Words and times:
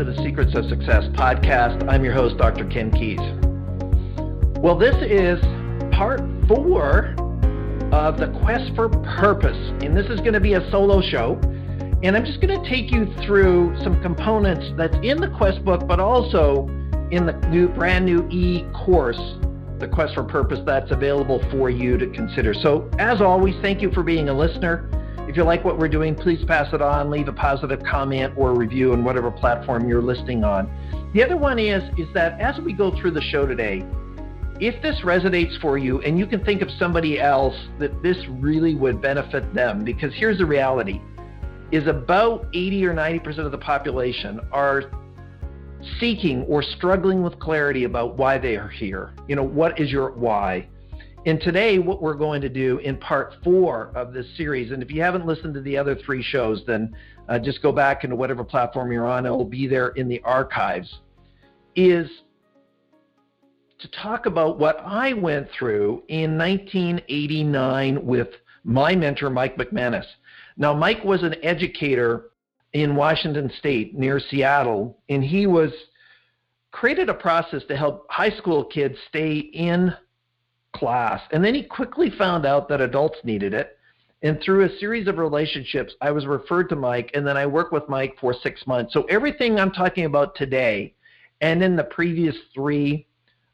to 0.00 0.10
the 0.10 0.22
Secrets 0.22 0.54
of 0.54 0.64
Success 0.64 1.04
podcast. 1.08 1.86
I'm 1.86 2.02
your 2.02 2.14
host, 2.14 2.38
Dr. 2.38 2.64
Ken 2.64 2.90
Keis. 2.90 3.20
Well, 4.58 4.74
this 4.78 4.94
is 5.02 5.38
part 5.92 6.22
four 6.48 7.14
of 7.92 8.16
the 8.16 8.28
Quest 8.42 8.74
for 8.74 8.88
Purpose, 8.88 9.58
and 9.82 9.94
this 9.94 10.06
is 10.06 10.18
going 10.20 10.32
to 10.32 10.40
be 10.40 10.54
a 10.54 10.70
solo 10.70 11.02
show. 11.02 11.38
And 12.02 12.16
I'm 12.16 12.24
just 12.24 12.40
going 12.40 12.62
to 12.62 12.66
take 12.66 12.90
you 12.90 13.12
through 13.26 13.76
some 13.84 14.00
components 14.00 14.72
that's 14.74 14.96
in 15.02 15.20
the 15.20 15.28
Quest 15.36 15.62
book, 15.66 15.86
but 15.86 16.00
also 16.00 16.66
in 17.10 17.26
the 17.26 17.34
new, 17.50 17.68
brand 17.68 18.06
new 18.06 18.26
e 18.30 18.64
course, 18.72 19.20
the 19.80 19.88
Quest 19.88 20.14
for 20.14 20.24
Purpose, 20.24 20.60
that's 20.64 20.92
available 20.92 21.44
for 21.50 21.68
you 21.68 21.98
to 21.98 22.06
consider. 22.06 22.54
So, 22.54 22.88
as 22.98 23.20
always, 23.20 23.54
thank 23.60 23.82
you 23.82 23.90
for 23.90 24.02
being 24.02 24.30
a 24.30 24.34
listener. 24.34 24.88
If 25.30 25.36
you 25.36 25.44
like 25.44 25.64
what 25.64 25.78
we're 25.78 25.86
doing, 25.86 26.16
please 26.16 26.44
pass 26.44 26.74
it 26.74 26.82
on, 26.82 27.08
leave 27.08 27.28
a 27.28 27.32
positive 27.32 27.84
comment 27.84 28.34
or 28.36 28.52
review 28.52 28.94
on 28.94 29.04
whatever 29.04 29.30
platform 29.30 29.88
you're 29.88 30.02
listening 30.02 30.42
on. 30.42 30.68
The 31.14 31.22
other 31.22 31.36
one 31.36 31.56
is 31.56 31.84
is 31.96 32.12
that 32.14 32.40
as 32.40 32.58
we 32.58 32.72
go 32.72 32.90
through 33.00 33.12
the 33.12 33.22
show 33.22 33.46
today, 33.46 33.86
if 34.58 34.82
this 34.82 35.02
resonates 35.04 35.56
for 35.60 35.78
you 35.78 36.00
and 36.00 36.18
you 36.18 36.26
can 36.26 36.44
think 36.44 36.62
of 36.62 36.68
somebody 36.80 37.20
else 37.20 37.54
that 37.78 38.02
this 38.02 38.16
really 38.28 38.74
would 38.74 39.00
benefit 39.00 39.54
them 39.54 39.84
because 39.84 40.12
here's 40.16 40.38
the 40.38 40.46
reality 40.46 41.00
is 41.70 41.86
about 41.86 42.48
80 42.52 42.86
or 42.86 42.92
90% 42.92 43.38
of 43.38 43.52
the 43.52 43.58
population 43.58 44.40
are 44.50 44.90
seeking 46.00 46.42
or 46.48 46.60
struggling 46.60 47.22
with 47.22 47.38
clarity 47.38 47.84
about 47.84 48.16
why 48.16 48.36
they 48.36 48.56
are 48.56 48.68
here. 48.68 49.14
You 49.28 49.36
know, 49.36 49.44
what 49.44 49.78
is 49.78 49.92
your 49.92 50.10
why? 50.10 50.66
And 51.26 51.38
today, 51.38 51.78
what 51.78 52.00
we're 52.00 52.14
going 52.14 52.40
to 52.40 52.48
do 52.48 52.78
in 52.78 52.96
part 52.96 53.34
four 53.44 53.92
of 53.94 54.14
this 54.14 54.26
series, 54.38 54.72
and 54.72 54.82
if 54.82 54.90
you 54.90 55.02
haven't 55.02 55.26
listened 55.26 55.52
to 55.52 55.60
the 55.60 55.76
other 55.76 55.94
three 55.94 56.22
shows, 56.22 56.62
then 56.66 56.96
uh, 57.28 57.38
just 57.38 57.60
go 57.60 57.72
back 57.72 58.04
into 58.04 58.16
whatever 58.16 58.42
platform 58.42 58.90
you're 58.90 59.06
on, 59.06 59.26
it 59.26 59.30
will 59.30 59.44
be 59.44 59.66
there 59.66 59.88
in 59.90 60.08
the 60.08 60.22
archives, 60.22 61.00
is 61.76 62.08
to 63.80 63.88
talk 63.88 64.24
about 64.24 64.58
what 64.58 64.78
I 64.80 65.12
went 65.12 65.48
through 65.58 66.04
in 66.08 66.38
1989 66.38 68.04
with 68.04 68.28
my 68.64 68.94
mentor, 68.94 69.28
Mike 69.28 69.56
McManus. 69.56 70.06
Now, 70.56 70.72
Mike 70.72 71.04
was 71.04 71.22
an 71.22 71.34
educator 71.42 72.30
in 72.72 72.96
Washington 72.96 73.52
State 73.58 73.94
near 73.94 74.20
Seattle, 74.20 74.98
and 75.10 75.22
he 75.22 75.46
was 75.46 75.70
created 76.70 77.10
a 77.10 77.14
process 77.14 77.62
to 77.68 77.76
help 77.76 78.06
high 78.08 78.30
school 78.30 78.64
kids 78.64 78.96
stay 79.08 79.36
in 79.36 79.92
class. 80.74 81.20
And 81.32 81.44
then 81.44 81.54
he 81.54 81.62
quickly 81.62 82.10
found 82.10 82.46
out 82.46 82.68
that 82.68 82.80
adults 82.80 83.18
needed 83.24 83.54
it. 83.54 83.76
And 84.22 84.40
through 84.42 84.66
a 84.66 84.78
series 84.78 85.08
of 85.08 85.18
relationships, 85.18 85.94
I 86.00 86.10
was 86.10 86.26
referred 86.26 86.68
to 86.68 86.76
Mike, 86.76 87.10
and 87.14 87.26
then 87.26 87.38
I 87.38 87.46
worked 87.46 87.72
with 87.72 87.88
Mike 87.88 88.16
for 88.20 88.34
six 88.34 88.66
months. 88.66 88.92
So 88.92 89.04
everything 89.04 89.58
I'm 89.58 89.72
talking 89.72 90.04
about 90.04 90.34
today 90.34 90.94
and 91.40 91.62
in 91.62 91.74
the 91.74 91.84
previous 91.84 92.36
three 92.54 93.06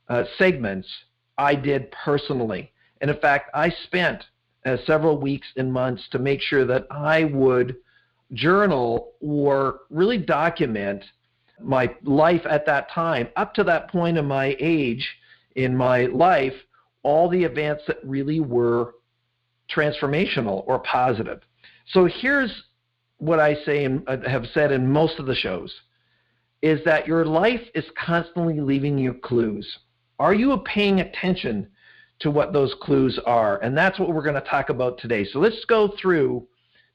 uh, 0.08 0.24
segments, 0.38 0.88
I 1.38 1.54
did 1.54 1.92
personally. 1.92 2.72
And 3.00 3.10
in 3.10 3.16
fact, 3.18 3.50
I 3.54 3.70
spent 3.84 4.24
uh, 4.64 4.76
several 4.86 5.18
weeks 5.18 5.46
and 5.56 5.72
months 5.72 6.02
to 6.10 6.18
make 6.18 6.40
sure 6.40 6.64
that 6.66 6.86
I 6.90 7.24
would 7.24 7.76
journal 8.32 9.12
or 9.20 9.80
really 9.90 10.18
document 10.18 11.04
my 11.60 11.94
life 12.02 12.42
at 12.48 12.66
that 12.66 12.90
time, 12.90 13.28
up 13.36 13.54
to 13.54 13.64
that 13.64 13.88
point 13.88 14.18
in 14.18 14.26
my 14.26 14.56
age 14.58 15.08
in 15.54 15.76
my 15.76 16.06
life, 16.06 16.54
all 17.06 17.28
the 17.28 17.44
events 17.44 17.84
that 17.86 17.98
really 18.02 18.40
were 18.40 18.94
transformational 19.72 20.64
or 20.66 20.80
positive. 20.80 21.40
So 21.92 22.06
here's 22.06 22.64
what 23.18 23.38
I 23.38 23.54
say 23.64 23.84
and 23.84 24.02
uh, 24.08 24.28
have 24.28 24.44
said 24.52 24.72
in 24.72 24.90
most 24.90 25.20
of 25.20 25.26
the 25.26 25.34
shows 25.34 25.72
is 26.62 26.80
that 26.84 27.06
your 27.06 27.24
life 27.24 27.60
is 27.76 27.84
constantly 27.96 28.60
leaving 28.60 28.98
you 28.98 29.14
clues. 29.14 29.78
Are 30.18 30.34
you 30.34 30.56
paying 30.64 30.98
attention 30.98 31.68
to 32.18 32.30
what 32.32 32.52
those 32.52 32.74
clues 32.82 33.20
are? 33.24 33.62
And 33.62 33.78
that's 33.78 34.00
what 34.00 34.12
we're 34.12 34.22
going 34.22 34.42
to 34.42 34.50
talk 34.50 34.68
about 34.68 34.98
today. 34.98 35.24
So 35.24 35.38
let's 35.38 35.64
go 35.66 35.94
through 36.02 36.44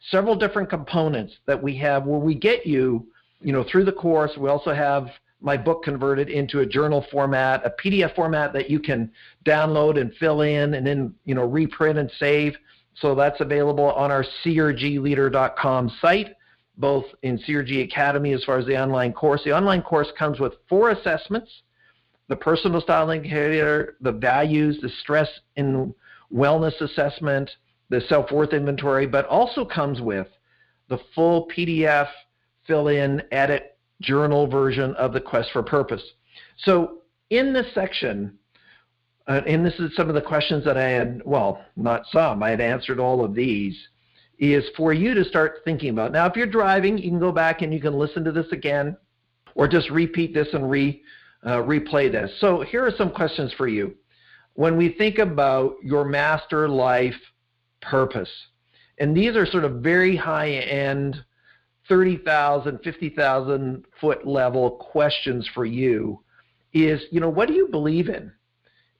several 0.10 0.36
different 0.36 0.70
components 0.70 1.36
that 1.46 1.64
we 1.64 1.78
have 1.78 2.06
where 2.06 2.20
we 2.20 2.36
get 2.36 2.68
you, 2.68 3.08
you 3.40 3.54
know, 3.54 3.64
through 3.64 3.86
the 3.86 3.94
course. 3.94 4.32
We 4.38 4.50
also 4.50 4.74
have 4.74 5.08
my 5.42 5.58
book 5.58 5.84
converted 5.84 6.30
into 6.30 6.60
a 6.60 6.66
journal 6.66 7.06
format, 7.12 7.66
a 7.66 7.72
PDF 7.84 8.16
format 8.16 8.54
that 8.54 8.70
you 8.70 8.80
can 8.80 9.12
download 9.46 10.00
and 10.00 10.14
fill 10.16 10.42
in 10.42 10.76
and 10.76 10.86
then, 10.86 11.14
you 11.26 11.36
know, 11.36 11.46
reprint 11.46 11.98
and 11.98 12.12
save. 12.20 12.56
So 12.96 13.16
that's 13.16 13.42
available 13.42 13.92
on 13.92 14.12
our 14.12 14.24
crgleader.com 14.46 15.92
site, 16.02 16.36
both 16.78 17.06
in 17.24 17.40
CRG 17.40 17.84
Academy 17.84 18.34
as 18.34 18.44
far 18.44 18.58
as 18.58 18.66
the 18.66 18.80
online 18.82 19.14
course. 19.14 19.42
The 19.44 19.56
online 19.56 19.82
course 19.82 20.10
comes 20.18 20.40
with 20.40 20.54
four 20.70 20.92
assessments, 20.92 21.50
the 22.28 22.36
personal 22.36 22.80
style 22.80 23.10
indicator, 23.10 23.98
the 24.02 24.12
values, 24.12 24.80
the 24.82 24.90
stress 25.02 25.30
and 25.58 25.94
wellness 26.34 26.80
assessment, 26.82 27.50
the 27.90 28.02
self-worth 28.02 28.54
inventory, 28.54 29.08
but 29.08 29.26
also 29.26 29.66
comes 29.66 30.00
with 30.00 30.28
the 30.88 31.00
full 31.16 31.48
PDF 31.56 32.08
fill 32.68 32.88
in, 32.90 33.22
edit, 33.32 33.71
journal 34.02 34.48
version 34.48 34.94
of 34.96 35.14
the 35.14 35.22
Quest 35.22 35.52
for 35.54 35.64
Purpose. 35.64 36.04
So 36.58 37.00
in 37.30 37.54
this 37.54 37.74
section, 37.74 38.38
uh, 39.28 39.42
and 39.48 39.66
this 39.66 39.76
is 39.80 39.96
some 39.96 40.10
of 40.10 40.16
the 40.16 40.22
questions 40.22 40.66
that 40.66 40.78
I 40.78 40.90
had, 40.90 41.22
well, 41.24 41.64
not 41.76 42.04
some, 42.12 42.44
I 42.44 42.50
had 42.50 42.62
answered 42.62 43.00
all 43.00 43.24
of 43.24 43.34
these, 43.34 43.78
is 44.40 44.66
for 44.76 44.92
you 44.92 45.14
to 45.14 45.24
start 45.24 45.60
thinking 45.64 45.90
about. 45.90 46.12
Now, 46.12 46.26
if 46.26 46.36
you're 46.36 46.48
driving, 46.48 46.98
you 46.98 47.10
can 47.10 47.20
go 47.20 47.32
back 47.32 47.62
and 47.62 47.74
you 47.74 47.80
can 47.80 47.94
listen 47.94 48.24
to 48.24 48.32
this 48.32 48.52
again, 48.52 48.98
or 49.56 49.68
just 49.68 49.90
repeat 49.90 50.34
this 50.34 50.48
and 50.54 50.70
re, 50.70 51.02
uh, 51.44 51.58
replay 51.58 52.12
this. 52.12 52.32
So 52.40 52.62
here 52.62 52.86
are 52.86 52.94
some 52.98 53.12
questions 53.12 53.54
for 53.54 53.68
you. 53.68 53.96
When 54.54 54.76
we 54.78 54.90
think 54.90 55.20
about 55.20 55.76
your 55.84 56.06
master 56.06 56.68
life 56.68 57.16
purpose, 57.82 58.32
and 58.98 59.16
these 59.16 59.36
are 59.36 59.46
sort 59.46 59.64
of 59.64 59.76
very 59.76 60.16
high 60.16 60.50
end 60.50 61.24
30,000, 61.88 62.80
50,000 62.84 63.86
foot 64.00 64.28
level 64.28 64.72
questions 64.72 65.50
for 65.54 65.66
you 65.66 66.22
is, 66.74 67.02
you 67.12 67.20
know, 67.20 67.30
what 67.30 67.48
do 67.48 67.54
you 67.54 67.68
believe 67.68 68.08
in? 68.08 68.32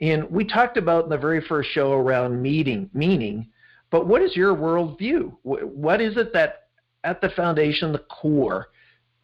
And 0.02 0.30
we 0.32 0.44
talked 0.44 0.78
about 0.78 1.04
in 1.04 1.10
the 1.10 1.18
very 1.18 1.42
first 1.42 1.70
show 1.72 1.94
around 1.94 2.42
meeting, 2.42 2.90
meaning, 2.94 3.48
but 3.92 4.08
what 4.08 4.22
is 4.22 4.36
your 4.36 4.56
worldview? 4.56 5.34
What 5.44 6.02
is 6.02 6.18
it 6.18 6.34
that 6.34 6.64
at 7.04 7.22
the 7.22 7.30
foundation, 7.30 7.92
the 7.92 8.00
core, 8.00 8.70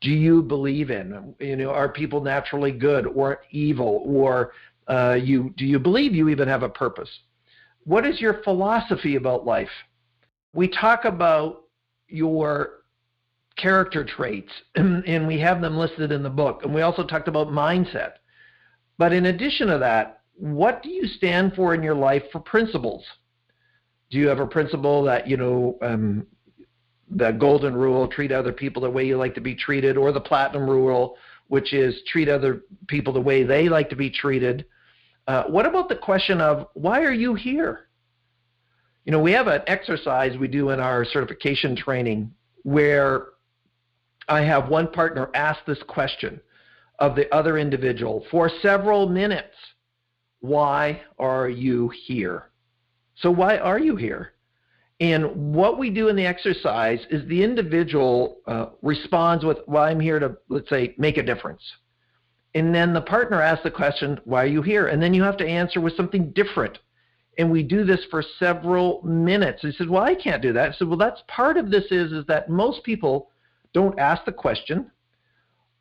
do 0.01 0.11
you 0.11 0.43
believe 0.43 0.91
in? 0.91 1.33
You 1.39 1.55
know, 1.55 1.71
are 1.71 1.89
people 1.89 2.21
naturally 2.21 2.71
good 2.71 3.07
or 3.07 3.41
evil, 3.51 4.03
or 4.05 4.51
uh, 4.87 5.17
you 5.19 5.53
do 5.57 5.65
you 5.65 5.79
believe 5.79 6.13
you 6.13 6.29
even 6.29 6.47
have 6.47 6.63
a 6.63 6.69
purpose? 6.69 7.09
What 7.85 8.05
is 8.05 8.21
your 8.21 8.43
philosophy 8.43 9.15
about 9.15 9.45
life? 9.45 9.69
We 10.53 10.67
talk 10.67 11.05
about 11.05 11.63
your 12.07 12.83
character 13.57 14.03
traits, 14.03 14.51
and 14.75 15.27
we 15.27 15.39
have 15.39 15.61
them 15.61 15.77
listed 15.77 16.11
in 16.11 16.23
the 16.23 16.29
book. 16.29 16.61
And 16.63 16.73
we 16.73 16.81
also 16.81 17.05
talked 17.05 17.27
about 17.27 17.47
mindset. 17.47 18.13
But 18.97 19.13
in 19.13 19.27
addition 19.27 19.67
to 19.67 19.77
that, 19.79 20.21
what 20.35 20.83
do 20.83 20.89
you 20.89 21.07
stand 21.07 21.53
for 21.55 21.73
in 21.73 21.83
your 21.83 21.95
life 21.95 22.23
for 22.31 22.39
principles? 22.39 23.03
Do 24.09 24.17
you 24.17 24.27
have 24.27 24.39
a 24.39 24.47
principle 24.47 25.03
that, 25.03 25.27
you 25.27 25.37
know, 25.37 25.77
um, 25.81 26.25
the 27.09 27.31
golden 27.31 27.75
rule, 27.75 28.07
treat 28.07 28.31
other 28.31 28.53
people 28.53 28.81
the 28.81 28.89
way 28.89 29.05
you 29.05 29.17
like 29.17 29.35
to 29.35 29.41
be 29.41 29.55
treated, 29.55 29.97
or 29.97 30.11
the 30.11 30.21
platinum 30.21 30.69
rule, 30.69 31.17
which 31.47 31.73
is 31.73 32.01
treat 32.07 32.29
other 32.29 32.61
people 32.87 33.13
the 33.13 33.21
way 33.21 33.43
they 33.43 33.69
like 33.69 33.89
to 33.89 33.95
be 33.95 34.09
treated? 34.09 34.65
Uh, 35.27 35.43
what 35.43 35.65
about 35.65 35.89
the 35.89 35.95
question 35.95 36.39
of 36.39 36.67
why 36.73 37.01
are 37.01 37.13
you 37.13 37.35
here? 37.35 37.87
You 39.05 39.11
know, 39.11 39.21
we 39.21 39.31
have 39.31 39.47
an 39.47 39.61
exercise 39.67 40.37
we 40.37 40.47
do 40.47 40.69
in 40.69 40.79
our 40.79 41.05
certification 41.05 41.75
training 41.75 42.31
where 42.63 43.27
I 44.27 44.41
have 44.41 44.69
one 44.69 44.87
partner 44.91 45.29
ask 45.33 45.59
this 45.65 45.81
question 45.87 46.41
of 46.99 47.15
the 47.15 47.33
other 47.33 47.57
individual 47.57 48.25
for 48.31 48.49
several 48.61 49.07
minutes 49.07 49.55
Why 50.39 51.01
are 51.17 51.49
you 51.49 51.91
here? 52.05 52.49
So, 53.15 53.31
why 53.31 53.57
are 53.57 53.79
you 53.79 53.95
here? 53.95 54.33
And 54.99 55.53
what 55.53 55.77
we 55.77 55.89
do 55.91 56.07
in 56.07 56.15
the 56.15 56.25
exercise 56.25 56.99
is 57.11 57.27
the 57.27 57.43
individual 57.43 58.39
uh, 58.47 58.67
responds 58.81 59.45
with, 59.45 59.59
Well, 59.67 59.83
I'm 59.83 59.99
here 59.99 60.19
to, 60.19 60.37
let's 60.49 60.69
say, 60.69 60.95
make 60.97 61.17
a 61.17 61.23
difference. 61.23 61.61
And 62.55 62.73
then 62.73 62.93
the 62.93 63.01
partner 63.01 63.41
asks 63.41 63.63
the 63.63 63.71
question, 63.71 64.19
Why 64.25 64.43
are 64.43 64.47
you 64.47 64.61
here? 64.61 64.87
And 64.87 65.01
then 65.01 65.13
you 65.13 65.23
have 65.23 65.37
to 65.37 65.47
answer 65.47 65.79
with 65.79 65.95
something 65.95 66.31
different. 66.31 66.79
And 67.37 67.51
we 67.51 67.61
do 67.61 67.83
this 67.83 68.03
for 68.09 68.23
several 68.39 69.03
minutes. 69.03 69.61
He 69.61 69.71
said, 69.71 69.89
Well, 69.89 70.03
I 70.03 70.15
can't 70.15 70.41
do 70.41 70.53
that. 70.53 70.69
I 70.69 70.73
said, 70.73 70.87
Well, 70.87 70.97
that's 70.97 71.21
part 71.27 71.57
of 71.57 71.69
this 71.69 71.85
is, 71.91 72.11
is 72.11 72.25
that 72.25 72.49
most 72.49 72.83
people 72.83 73.29
don't 73.77 73.99
ask 73.99 74.25
the 74.25 74.31
question. 74.31 74.89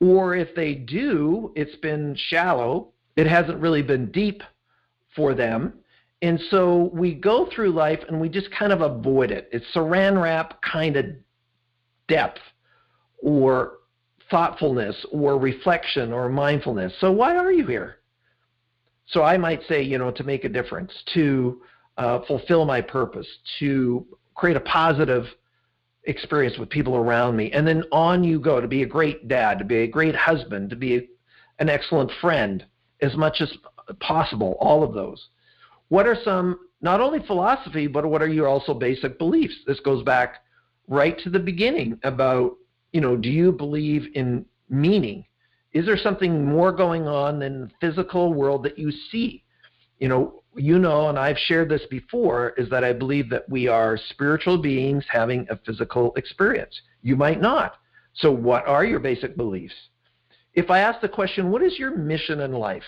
Or 0.01 0.37
if 0.37 0.55
they 0.55 0.75
do, 0.75 1.51
it's 1.57 1.77
been 1.77 2.15
shallow, 2.29 2.93
it 3.17 3.27
hasn't 3.27 3.59
really 3.59 3.81
been 3.81 4.13
deep 4.13 4.43
for 5.15 5.33
them. 5.33 5.73
And 6.21 6.39
so 6.51 6.91
we 6.93 7.15
go 7.15 7.49
through 7.55 7.71
life 7.71 8.01
and 8.07 8.21
we 8.21 8.29
just 8.29 8.51
kind 8.51 8.71
of 8.71 8.83
avoid 8.83 9.31
it. 9.31 9.49
It's 9.51 9.65
saran 9.75 10.23
wrap 10.23 10.61
kind 10.61 10.97
of 10.99 11.07
depth 12.07 12.43
or 13.17 13.79
thoughtfulness 14.31 14.97
or 15.11 15.39
reflection 15.39 16.13
or 16.13 16.29
mindfulness. 16.29 16.93
So 17.01 17.11
why 17.11 17.35
are 17.35 17.51
you 17.51 17.67
here? 17.67 18.01
So 19.07 19.23
I 19.23 19.39
might 19.39 19.63
say, 19.69 19.81
you 19.81 19.97
know, 19.97 20.11
to 20.11 20.23
make 20.23 20.45
a 20.45 20.51
difference, 20.51 20.93
to 21.15 21.63
uh, 21.97 22.19
fulfill 22.27 22.67
my 22.67 22.83
purpose, 22.83 23.29
to 23.61 24.05
create 24.35 24.59
a 24.59 24.61
positive 24.61 25.25
experience 26.07 26.59
with 26.59 26.71
people 26.71 26.97
around 26.97 27.37
me. 27.37 27.51
And 27.53 27.67
then 27.67 27.83
on 27.93 28.25
you 28.25 28.41
go 28.41 28.61
to 28.61 28.69
be 28.69 28.83
a 28.83 28.87
great 28.87 29.29
dad, 29.29 29.59
to 29.59 29.65
be 29.65 29.79
a 29.79 29.87
great 29.87 30.17
husband, 30.17 30.71
to 30.71 30.77
be 30.77 30.97
a, 30.97 31.01
an 31.59 31.69
excellent 31.69 32.11
friend, 32.21 32.65
as 33.03 33.17
much 33.17 33.41
as 33.41 33.53
possible, 34.01 34.57
all 34.61 34.83
of 34.83 34.95
those. 34.95 35.29
What 35.89 36.07
are 36.07 36.17
some, 36.25 36.59
not 36.81 37.01
only 37.01 37.25
philosophy, 37.27 37.87
but 37.87 38.07
what 38.07 38.23
are 38.23 38.29
your 38.29 38.49
also 38.49 38.75
basic 38.75 39.19
beliefs? 39.19 39.55
This 39.67 39.81
goes 39.81 40.03
back 40.03 40.37
right 40.89 41.19
to 41.21 41.31
the 41.31 41.39
beginning 41.39 41.99
about, 42.05 42.57
you 42.93 43.01
know, 43.01 43.17
do 43.17 43.29
you 43.29 43.53
believe 43.53 44.07
in 44.15 44.45
meaning? 44.69 45.25
Is 45.73 45.87
there 45.87 45.97
something 45.97 46.45
more 46.45 46.73
going 46.73 47.07
on 47.07 47.39
than 47.39 47.61
the 47.61 47.71
physical 47.81 48.33
world 48.33 48.63
that 48.65 48.79
you 48.79 48.91
see? 49.11 49.43
You 49.99 50.09
know, 50.09 50.43
you 50.55 50.79
know, 50.79 51.09
and 51.09 51.19
I've 51.19 51.39
shared 51.39 51.69
this 51.69 51.85
before, 51.91 52.55
is 52.57 52.69
that 52.71 52.85
I 52.85 52.93
believe 52.93 53.29
that 53.31 53.49
we 53.49 53.69
are 53.69 53.99
spiritual 54.11 54.59
beings 54.59 55.05
having 55.09 55.47
a 55.51 55.59
physical 55.65 56.13
experience. 56.17 56.81
You 57.03 57.17
might 57.17 57.41
not. 57.41 57.75
So, 58.15 58.33
what 58.33 58.67
are 58.67 58.85
your 58.85 59.01
basic 59.01 59.37
beliefs? 59.37 59.75
If 60.55 60.71
I 60.71 60.79
ask 60.79 61.01
the 61.01 61.09
question, 61.09 61.51
what 61.51 61.63
is 61.63 61.79
your 61.79 61.97
mission 61.97 62.41
in 62.41 62.53
life? 62.53 62.85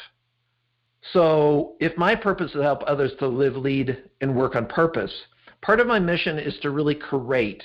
So, 1.12 1.76
if 1.80 1.96
my 1.96 2.14
purpose 2.14 2.48
is 2.48 2.52
to 2.52 2.62
help 2.62 2.82
others 2.86 3.12
to 3.18 3.28
live, 3.28 3.56
lead, 3.56 3.96
and 4.20 4.34
work 4.34 4.56
on 4.56 4.66
purpose, 4.66 5.12
part 5.60 5.80
of 5.80 5.86
my 5.86 5.98
mission 5.98 6.38
is 6.38 6.58
to 6.62 6.70
really 6.70 6.94
create 6.94 7.62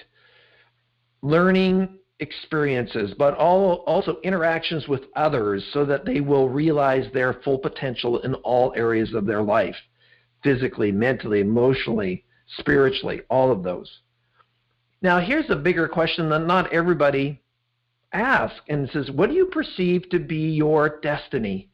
learning 1.22 1.98
experiences, 2.20 3.14
but 3.18 3.36
all, 3.36 3.84
also 3.88 4.18
interactions 4.24 4.88
with 4.88 5.02
others 5.16 5.64
so 5.74 5.86
that 5.86 6.06
they 6.06 6.22
will 6.22 6.50
realize 6.50 7.12
their 7.14 7.34
full 7.44 7.58
potential 7.58 8.20
in 8.20 8.36
all 8.36 8.74
areas 8.76 9.14
of 9.14 9.26
their 9.26 9.42
life 9.42 9.76
physically, 10.44 10.92
mentally, 10.92 11.40
emotionally, 11.40 12.26
spiritually, 12.58 13.22
all 13.30 13.52
of 13.52 13.64
those. 13.64 13.90
Now, 15.02 15.20
here's 15.20 15.50
a 15.50 15.56
bigger 15.56 15.88
question 15.88 16.30
that 16.30 16.46
not 16.46 16.72
everybody 16.74 17.42
asks, 18.14 18.62
and 18.70 18.90
says, 18.92 19.10
What 19.12 19.30
do 19.30 19.36
you 19.36 19.48
perceive 19.48 20.10
to 20.10 20.20
be 20.20 20.52
your 20.52 21.00
destiny? 21.02 21.70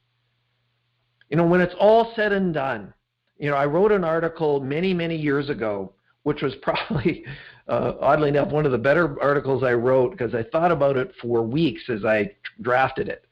You 1.29 1.37
know, 1.37 1.45
when 1.45 1.61
it's 1.61 1.75
all 1.79 2.13
said 2.15 2.31
and 2.31 2.53
done, 2.53 2.93
you 3.37 3.49
know, 3.49 3.55
I 3.55 3.65
wrote 3.65 3.91
an 3.91 4.03
article 4.03 4.59
many, 4.59 4.93
many 4.93 5.15
years 5.15 5.49
ago, 5.49 5.93
which 6.23 6.41
was 6.41 6.55
probably, 6.61 7.23
uh, 7.69 7.93
oddly 8.01 8.29
enough, 8.29 8.51
one 8.51 8.65
of 8.65 8.71
the 8.71 8.77
better 8.77 9.21
articles 9.21 9.63
I 9.63 9.73
wrote 9.73 10.11
because 10.11 10.33
I 10.33 10.43
thought 10.43 10.71
about 10.71 10.97
it 10.97 11.13
for 11.21 11.43
weeks 11.43 11.83
as 11.89 12.03
I 12.03 12.31
drafted 12.61 13.07
it. 13.07 13.25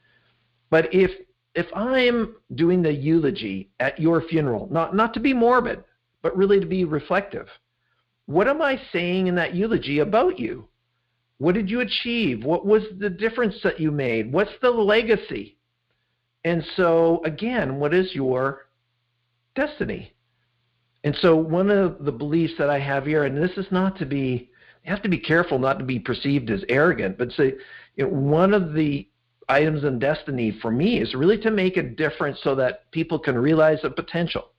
But 0.70 0.94
if 0.94 1.10
if 1.54 1.66
I'm 1.74 2.36
doing 2.54 2.82
the 2.82 2.92
eulogy 2.92 3.70
at 3.80 3.98
your 3.98 4.22
funeral, 4.22 4.68
not, 4.70 4.94
not 4.94 5.12
to 5.14 5.20
be 5.20 5.34
morbid, 5.34 5.82
but 6.22 6.36
really 6.36 6.60
to 6.60 6.66
be 6.66 6.84
reflective, 6.84 7.48
what 8.26 8.46
am 8.46 8.62
I 8.62 8.80
saying 8.92 9.26
in 9.26 9.34
that 9.34 9.54
eulogy 9.54 9.98
about 9.98 10.38
you? 10.38 10.68
What 11.38 11.54
did 11.54 11.68
you 11.68 11.80
achieve? 11.80 12.44
What 12.44 12.64
was 12.64 12.82
the 13.00 13.10
difference 13.10 13.56
that 13.64 13.80
you 13.80 13.90
made? 13.90 14.32
What's 14.32 14.52
the 14.62 14.70
legacy? 14.70 15.56
And 16.44 16.62
so, 16.76 17.22
again, 17.24 17.80
what 17.80 17.92
is 17.92 18.14
your 18.14 18.68
destiny? 19.56 20.12
And 21.04 21.16
so, 21.20 21.36
one 21.36 21.70
of 21.70 22.04
the 22.04 22.12
beliefs 22.12 22.54
that 22.58 22.70
I 22.70 22.78
have 22.80 23.06
here, 23.06 23.24
and 23.24 23.36
this 23.36 23.56
is 23.56 23.70
not 23.70 23.98
to 23.98 24.06
be, 24.06 24.50
you 24.84 24.90
have 24.90 25.02
to 25.02 25.08
be 25.08 25.18
careful 25.18 25.58
not 25.58 25.78
to 25.78 25.84
be 25.84 25.98
perceived 25.98 26.50
as 26.50 26.64
arrogant, 26.68 27.18
but 27.18 27.32
say, 27.32 27.54
you 27.96 28.04
know, 28.04 28.10
one 28.10 28.52
of 28.52 28.74
the 28.74 29.08
items 29.48 29.84
in 29.84 29.98
destiny 29.98 30.58
for 30.60 30.70
me 30.70 31.00
is 31.00 31.14
really 31.14 31.38
to 31.38 31.50
make 31.50 31.76
a 31.76 31.82
difference 31.82 32.38
so 32.42 32.54
that 32.56 32.90
people 32.90 33.18
can 33.18 33.36
realize 33.36 33.78
the 33.82 33.90
potential. 33.90 34.50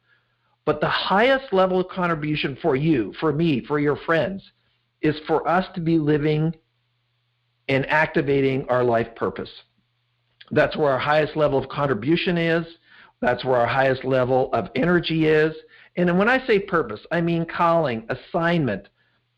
But 0.66 0.82
the 0.82 0.90
highest 0.90 1.52
level 1.54 1.80
of 1.80 1.90
contribution 1.90 2.58
for 2.62 2.76
you, 2.76 3.14
for 3.20 3.32
me, 3.32 3.66
for 3.66 3.80
your 3.80 3.96
friends, 3.96 4.44
is 5.02 5.16
for 5.28 5.48
us 5.48 5.66
to 5.76 5.82
be 5.82 5.98
living 5.98 6.54
and 7.68 7.86
activating 7.88 8.68
our 8.70 8.84
life 8.84 9.08
purpose. 9.16 9.50
That's 10.52 10.76
where 10.76 10.92
our 10.92 11.00
highest 11.00 11.36
level 11.36 11.60
of 11.60 11.70
contribution 11.70 12.38
is. 12.38 12.66
That's 13.22 13.46
where 13.46 13.58
our 13.58 13.68
highest 13.68 14.04
level 14.04 14.52
of 14.54 14.70
energy 14.76 15.28
is. 15.28 15.54
And 16.08 16.18
when 16.18 16.30
I 16.30 16.46
say 16.48 16.60
purpose, 16.60 17.02
I 17.12 17.20
mean 17.20 17.46
calling, 17.46 18.08
assignment, 18.10 18.88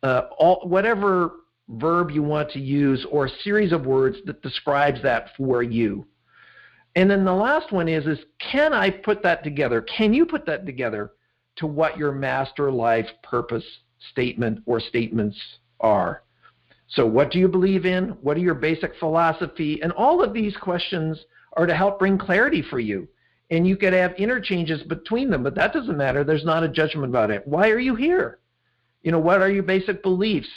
uh, 0.03 0.23
all, 0.37 0.61
whatever 0.67 1.31
verb 1.69 2.11
you 2.11 2.21
want 2.21 2.51
to 2.51 2.59
use 2.59 3.05
or 3.09 3.25
a 3.25 3.29
series 3.43 3.71
of 3.71 3.85
words 3.85 4.17
that 4.25 4.41
describes 4.43 5.01
that 5.01 5.29
for 5.37 5.63
you. 5.63 6.05
And 6.95 7.09
then 7.09 7.25
the 7.25 7.33
last 7.33 7.71
one 7.71 7.87
is 7.87 8.05
is 8.05 8.19
can 8.39 8.73
I 8.73 8.89
put 8.89 9.23
that 9.23 9.43
together? 9.43 9.81
Can 9.81 10.13
you 10.13 10.25
put 10.25 10.45
that 10.45 10.65
together 10.65 11.13
to 11.57 11.67
what 11.67 11.97
your 11.97 12.11
master 12.11 12.71
life 12.71 13.07
purpose 13.23 13.65
statement 14.11 14.59
or 14.65 14.79
statements 14.79 15.37
are? 15.79 16.23
So 16.89 17.05
what 17.05 17.31
do 17.31 17.39
you 17.39 17.47
believe 17.47 17.85
in? 17.85 18.09
What 18.21 18.37
are 18.37 18.41
your 18.41 18.53
basic 18.55 18.95
philosophy? 18.99 19.81
And 19.81 19.93
all 19.93 20.21
of 20.21 20.33
these 20.33 20.55
questions 20.57 21.17
are 21.53 21.65
to 21.65 21.75
help 21.75 21.97
bring 21.99 22.17
clarity 22.17 22.61
for 22.61 22.79
you. 22.79 23.07
And 23.51 23.67
you 23.67 23.75
could 23.75 23.93
have 23.93 24.13
interchanges 24.13 24.81
between 24.83 25.29
them, 25.29 25.43
but 25.43 25.55
that 25.55 25.73
doesn't 25.73 25.97
matter. 25.97 26.23
There's 26.23 26.45
not 26.45 26.63
a 26.63 26.69
judgment 26.69 27.09
about 27.09 27.31
it. 27.31 27.45
Why 27.45 27.69
are 27.69 27.79
you 27.79 27.95
here? 27.95 28.39
You 29.03 29.11
know, 29.11 29.19
what 29.19 29.41
are 29.41 29.51
your 29.51 29.63
basic 29.63 30.01
beliefs? 30.01 30.47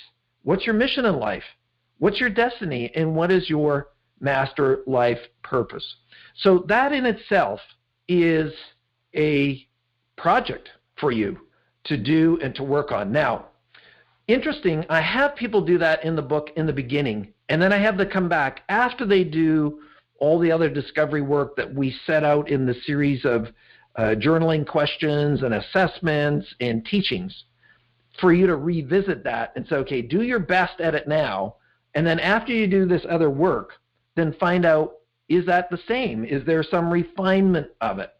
What's 0.44 0.64
your 0.64 0.76
mission 0.76 1.04
in 1.04 1.18
life? 1.18 1.42
What's 1.98 2.20
your 2.20 2.30
destiny? 2.30 2.92
And 2.94 3.16
what 3.16 3.32
is 3.32 3.50
your 3.50 3.88
master 4.20 4.82
life 4.86 5.18
purpose? 5.42 5.84
So, 6.36 6.64
that 6.68 6.92
in 6.92 7.04
itself 7.04 7.60
is 8.06 8.52
a 9.14 9.66
project 10.16 10.68
for 10.96 11.10
you 11.10 11.38
to 11.84 11.96
do 11.96 12.38
and 12.42 12.54
to 12.54 12.62
work 12.62 12.92
on. 12.92 13.10
Now, 13.10 13.46
interesting, 14.28 14.84
I 14.88 15.00
have 15.00 15.36
people 15.36 15.64
do 15.64 15.78
that 15.78 16.04
in 16.04 16.14
the 16.14 16.22
book 16.22 16.50
in 16.56 16.66
the 16.66 16.72
beginning, 16.72 17.32
and 17.48 17.60
then 17.60 17.72
I 17.72 17.78
have 17.78 17.96
them 17.96 18.08
come 18.10 18.28
back 18.28 18.62
after 18.68 19.04
they 19.04 19.24
do 19.24 19.80
all 20.20 20.38
the 20.38 20.52
other 20.52 20.68
discovery 20.68 21.22
work 21.22 21.56
that 21.56 21.72
we 21.72 21.94
set 22.06 22.24
out 22.24 22.48
in 22.48 22.66
the 22.66 22.74
series 22.86 23.24
of 23.24 23.48
uh, 23.96 24.14
journaling 24.16 24.66
questions 24.66 25.42
and 25.42 25.54
assessments 25.54 26.46
and 26.60 26.84
teachings 26.86 27.44
for 28.20 28.32
you 28.32 28.46
to 28.46 28.56
revisit 28.56 29.24
that 29.24 29.52
and 29.56 29.66
say, 29.66 29.76
okay, 29.76 30.02
do 30.02 30.22
your 30.22 30.38
best 30.38 30.80
at 30.80 30.94
it 30.94 31.08
now. 31.08 31.56
And 31.94 32.06
then 32.06 32.20
after 32.20 32.52
you 32.52 32.66
do 32.66 32.86
this 32.86 33.04
other 33.08 33.30
work, 33.30 33.72
then 34.16 34.34
find 34.38 34.64
out 34.64 34.94
is 35.28 35.46
that 35.46 35.70
the 35.70 35.78
same? 35.88 36.24
Is 36.24 36.44
there 36.44 36.62
some 36.62 36.92
refinement 36.92 37.68
of 37.80 37.98
it? 37.98 38.10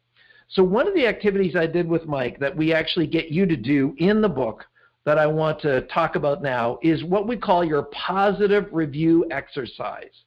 So, 0.49 0.63
one 0.63 0.89
of 0.89 0.95
the 0.95 1.07
activities 1.07 1.57
I 1.57 1.67
did 1.67 1.87
with 1.87 2.07
Mike 2.07 2.39
that 2.41 2.57
we 2.57 2.73
actually 2.73 3.07
get 3.07 3.31
you 3.31 3.47
to 3.47 3.57
do 3.57 3.95
in 3.99 4.21
the 4.21 4.29
book 4.29 4.65
that 5.05 5.19
I 5.19 5.27
want 5.27 5.61
to 5.61 5.83
talk 5.83 6.17
about 6.17 6.43
now 6.43 6.79
is 6.83 7.05
what 7.05 7.29
we 7.29 7.37
call 7.37 7.65
your 7.65 7.85
positive 7.85 8.67
review 8.73 9.27
exercise 9.31 10.25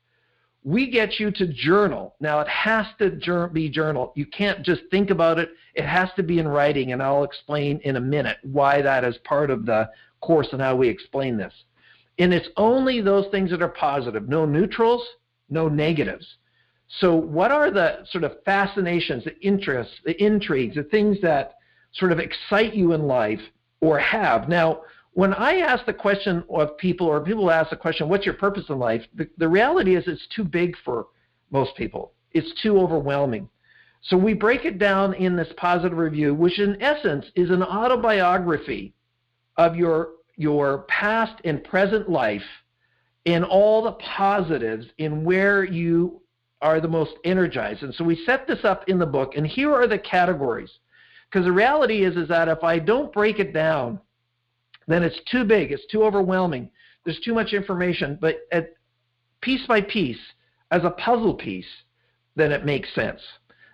we 0.68 0.92
get 0.92 1.18
you 1.18 1.32
to 1.32 1.48
journal. 1.48 2.14
Now, 2.20 2.42
it 2.42 2.48
has 2.50 2.88
to 3.00 3.48
be 3.54 3.70
journal. 3.70 4.12
You 4.18 4.26
can't 4.26 4.64
just 4.64 4.82
think 4.92 5.12
about 5.12 5.40
it. 5.40 5.52
It 5.76 5.86
has 5.86 6.10
to 6.18 6.24
be 6.24 6.40
in 6.40 6.48
writing, 6.50 6.92
and 6.92 7.02
I'll 7.02 7.24
explain 7.24 7.80
in 7.86 7.96
a 7.96 8.02
minute 8.02 8.36
why 8.44 8.82
that 8.82 9.06
is 9.06 9.16
part 9.24 9.50
of 9.50 9.66
the 9.66 9.90
course 10.20 10.50
and 10.52 10.62
how 10.62 10.76
we 10.76 10.90
explain 10.90 11.38
this. 11.38 11.54
And 12.20 12.34
it's 12.34 12.50
only 12.58 13.00
those 13.00 13.28
things 13.32 13.50
that 13.52 13.62
are 13.62 13.70
positive, 13.70 14.28
no 14.28 14.46
neutrals, 14.46 15.08
no 15.50 15.70
negatives. 15.70 16.28
So, 17.00 17.16
what 17.16 17.50
are 17.50 17.72
the 17.72 18.00
sort 18.12 18.26
of 18.26 18.44
fascinations, 18.44 19.24
the 19.24 19.40
interests, 19.40 19.94
the 20.04 20.22
intrigues, 20.22 20.76
the 20.76 20.84
things 20.84 21.16
that 21.22 21.54
sort 21.94 22.12
of 22.12 22.20
excite 22.20 22.76
you 22.76 22.92
in 22.92 23.04
life 23.04 23.42
or 23.80 24.00
have? 24.00 24.50
Now, 24.50 24.82
when 25.18 25.34
I 25.34 25.62
ask 25.62 25.84
the 25.88 25.96
question 25.96 26.44
of 26.48 26.78
people, 26.78 27.08
or 27.08 27.20
people 27.22 27.50
ask 27.50 27.72
the 27.72 27.76
question, 27.76 28.08
what's 28.08 28.24
your 28.24 28.36
purpose 28.36 28.66
in 28.70 28.78
life? 28.78 29.02
The, 29.16 29.28
the 29.40 29.50
reality 29.50 29.96
is 29.96 30.04
it's 30.06 30.28
too 30.28 30.44
big 30.44 30.76
for 30.86 31.08
most 31.50 31.76
people. 31.76 32.14
It's 32.34 32.54
too 32.62 32.78
overwhelming. 32.78 33.50
So 34.04 34.16
we 34.16 34.36
break 34.36 34.64
it 34.64 34.78
down 34.78 35.16
in 35.16 35.36
this 35.36 35.52
positive 35.58 35.98
review, 35.98 36.36
which 36.36 36.60
in 36.60 36.80
essence 36.84 37.26
is 37.34 37.50
an 37.50 37.64
autobiography 37.64 38.94
of 39.56 39.76
your, 39.76 40.10
your 40.36 40.84
past 40.88 41.42
and 41.44 41.64
present 41.64 42.08
life 42.08 42.46
and 43.26 43.44
all 43.44 43.82
the 43.82 43.94
positives 43.94 44.86
in 45.00 45.24
where 45.24 45.64
you 45.64 46.22
are 46.62 46.80
the 46.80 46.88
most 46.88 47.14
energized. 47.24 47.82
And 47.82 47.96
so 47.96 48.04
we 48.04 48.24
set 48.24 48.46
this 48.46 48.64
up 48.64 48.88
in 48.88 49.00
the 49.00 49.08
book, 49.08 49.34
and 49.36 49.48
here 49.48 49.74
are 49.74 49.88
the 49.88 49.98
categories. 49.98 50.70
Because 51.28 51.46
the 51.46 51.52
reality 51.52 52.04
is, 52.04 52.16
is 52.18 52.28
that 52.28 52.50
if 52.50 52.64
I 52.64 52.78
don't 52.78 53.12
break 53.12 53.40
it 53.40 53.52
down, 53.52 54.00
then 54.88 55.04
it's 55.04 55.20
too 55.30 55.44
big, 55.44 55.72
it's 55.72 55.86
too 55.92 56.04
overwhelming, 56.04 56.70
there's 57.04 57.20
too 57.20 57.34
much 57.34 57.54
information. 57.54 58.18
But 58.20 58.38
at 58.52 58.74
piece 59.42 59.66
by 59.68 59.82
piece, 59.82 60.20
as 60.72 60.84
a 60.84 60.92
puzzle 60.92 61.36
piece, 61.36 61.66
then 62.36 62.52
it 62.52 62.66
makes 62.66 62.94
sense. 62.94 63.22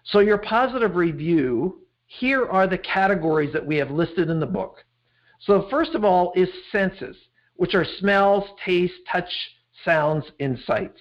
So 0.05 0.20
your 0.20 0.38
positive 0.38 0.96
review, 0.96 1.82
here 2.05 2.46
are 2.48 2.67
the 2.67 2.77
categories 2.77 3.53
that 3.53 3.65
we 3.65 3.77
have 3.77 3.91
listed 3.91 4.29
in 4.29 4.39
the 4.39 4.46
book. 4.46 4.84
So 5.39 5.67
first 5.70 5.96
of 5.96 6.03
all 6.03 6.34
is 6.36 6.50
senses, 6.72 7.15
which 7.55 7.75
are 7.75 7.86
smells, 8.00 8.43
taste, 8.65 8.93
touch, 9.12 9.32
sounds, 9.84 10.25
and 10.39 10.58
sights. 10.65 11.00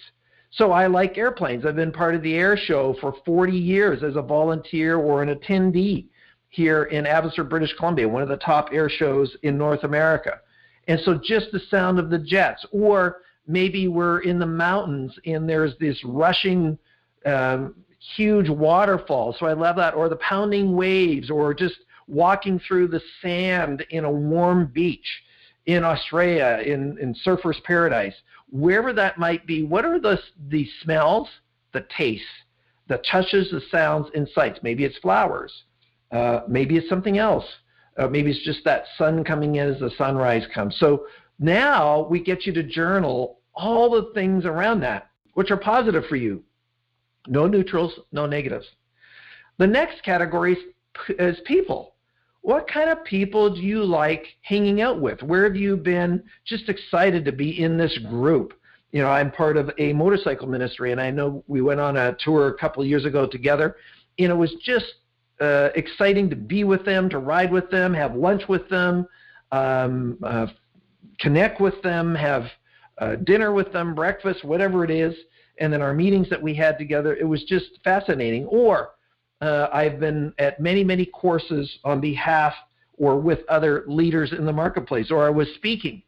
So 0.50 0.72
I 0.72 0.86
like 0.86 1.16
airplanes. 1.16 1.64
I've 1.64 1.76
been 1.76 1.92
part 1.92 2.14
of 2.14 2.22
the 2.22 2.34
air 2.34 2.56
show 2.56 2.94
for 3.00 3.14
40 3.24 3.56
years 3.56 4.02
as 4.02 4.16
a 4.16 4.22
volunteer 4.22 4.96
or 4.96 5.22
an 5.22 5.34
attendee 5.34 6.08
here 6.52 6.84
in 6.84 7.06
Abbotsford, 7.06 7.48
British 7.48 7.72
Columbia, 7.78 8.06
one 8.06 8.22
of 8.22 8.28
the 8.28 8.36
top 8.36 8.68
air 8.72 8.90
shows 8.90 9.34
in 9.42 9.56
North 9.56 9.84
America. 9.84 10.38
And 10.86 11.00
so 11.00 11.14
just 11.14 11.46
the 11.50 11.60
sound 11.70 11.98
of 11.98 12.10
the 12.10 12.18
jets, 12.18 12.66
or 12.72 13.22
maybe 13.46 13.88
we're 13.88 14.20
in 14.20 14.38
the 14.38 14.46
mountains 14.46 15.18
and 15.24 15.48
there's 15.48 15.72
this 15.78 15.98
rushing, 16.04 16.78
um, 17.24 17.74
huge 18.16 18.50
waterfall. 18.50 19.34
So 19.38 19.46
I 19.46 19.54
love 19.54 19.76
that, 19.76 19.94
or 19.94 20.10
the 20.10 20.16
pounding 20.16 20.76
waves, 20.76 21.30
or 21.30 21.54
just 21.54 21.76
walking 22.06 22.60
through 22.68 22.88
the 22.88 23.00
sand 23.22 23.86
in 23.88 24.04
a 24.04 24.10
warm 24.10 24.66
beach 24.66 25.06
in 25.64 25.84
Australia, 25.84 26.60
in, 26.66 26.98
in 26.98 27.14
Surfer's 27.14 27.60
Paradise, 27.64 28.14
wherever 28.50 28.92
that 28.92 29.16
might 29.16 29.46
be. 29.46 29.62
What 29.62 29.86
are 29.86 29.98
the, 29.98 30.20
the 30.48 30.68
smells, 30.82 31.30
the 31.72 31.86
tastes, 31.96 32.26
the 32.88 32.98
touches, 33.10 33.50
the 33.50 33.62
sounds, 33.70 34.08
and 34.14 34.28
sights? 34.34 34.58
Maybe 34.62 34.84
it's 34.84 34.98
flowers 34.98 35.50
uh, 36.12 36.40
maybe 36.48 36.76
it's 36.76 36.88
something 36.88 37.18
else. 37.18 37.44
Uh, 37.98 38.06
maybe 38.06 38.30
it's 38.30 38.44
just 38.44 38.64
that 38.64 38.84
sun 38.96 39.24
coming 39.24 39.56
in 39.56 39.68
as 39.68 39.80
the 39.80 39.90
sunrise 39.98 40.44
comes. 40.54 40.76
So 40.78 41.06
now 41.38 42.06
we 42.08 42.20
get 42.20 42.46
you 42.46 42.52
to 42.54 42.62
journal 42.62 43.40
all 43.54 43.90
the 43.90 44.10
things 44.14 44.44
around 44.44 44.80
that, 44.80 45.10
which 45.34 45.50
are 45.50 45.56
positive 45.56 46.04
for 46.06 46.16
you. 46.16 46.42
No 47.26 47.46
neutrals, 47.46 47.92
no 48.12 48.26
negatives. 48.26 48.66
The 49.58 49.66
next 49.66 50.02
category 50.02 50.56
is 51.10 51.38
people. 51.44 51.94
What 52.40 52.68
kind 52.68 52.90
of 52.90 53.04
people 53.04 53.54
do 53.54 53.60
you 53.60 53.84
like 53.84 54.26
hanging 54.40 54.80
out 54.80 55.00
with? 55.00 55.22
Where 55.22 55.44
have 55.44 55.54
you 55.54 55.76
been 55.76 56.22
just 56.44 56.68
excited 56.68 57.24
to 57.24 57.32
be 57.32 57.62
in 57.62 57.76
this 57.76 57.96
group? 57.98 58.54
You 58.90 59.02
know, 59.02 59.08
I'm 59.08 59.30
part 59.30 59.56
of 59.56 59.70
a 59.78 59.92
motorcycle 59.92 60.48
ministry, 60.48 60.92
and 60.92 61.00
I 61.00 61.10
know 61.10 61.44
we 61.46 61.62
went 61.62 61.80
on 61.80 61.96
a 61.96 62.16
tour 62.18 62.48
a 62.48 62.58
couple 62.58 62.84
years 62.84 63.04
ago 63.04 63.26
together, 63.26 63.76
and 64.18 64.30
it 64.30 64.34
was 64.34 64.52
just 64.64 64.86
uh, 65.42 65.70
exciting 65.74 66.30
to 66.30 66.36
be 66.36 66.62
with 66.62 66.84
them, 66.84 67.08
to 67.10 67.18
ride 67.18 67.50
with 67.52 67.68
them, 67.70 67.92
have 67.92 68.14
lunch 68.14 68.42
with 68.48 68.68
them, 68.68 69.06
um, 69.50 70.18
uh, 70.22 70.46
connect 71.18 71.60
with 71.60 71.80
them, 71.82 72.14
have 72.14 72.44
uh, 72.98 73.16
dinner 73.16 73.52
with 73.52 73.72
them, 73.72 73.94
breakfast, 73.94 74.44
whatever 74.44 74.84
it 74.84 74.90
is. 74.90 75.14
And 75.58 75.72
then 75.72 75.82
our 75.82 75.94
meetings 75.94 76.28
that 76.30 76.40
we 76.40 76.54
had 76.54 76.78
together, 76.78 77.16
it 77.16 77.24
was 77.24 77.42
just 77.44 77.66
fascinating. 77.82 78.46
Or 78.46 78.90
uh, 79.40 79.66
I've 79.72 79.98
been 79.98 80.32
at 80.38 80.60
many, 80.60 80.84
many 80.84 81.06
courses 81.06 81.78
on 81.84 82.00
behalf 82.00 82.54
or 82.96 83.18
with 83.18 83.40
other 83.48 83.84
leaders 83.88 84.32
in 84.32 84.46
the 84.46 84.52
marketplace, 84.52 85.10
or 85.10 85.26
I 85.26 85.30
was 85.30 85.48
speaking 85.56 86.02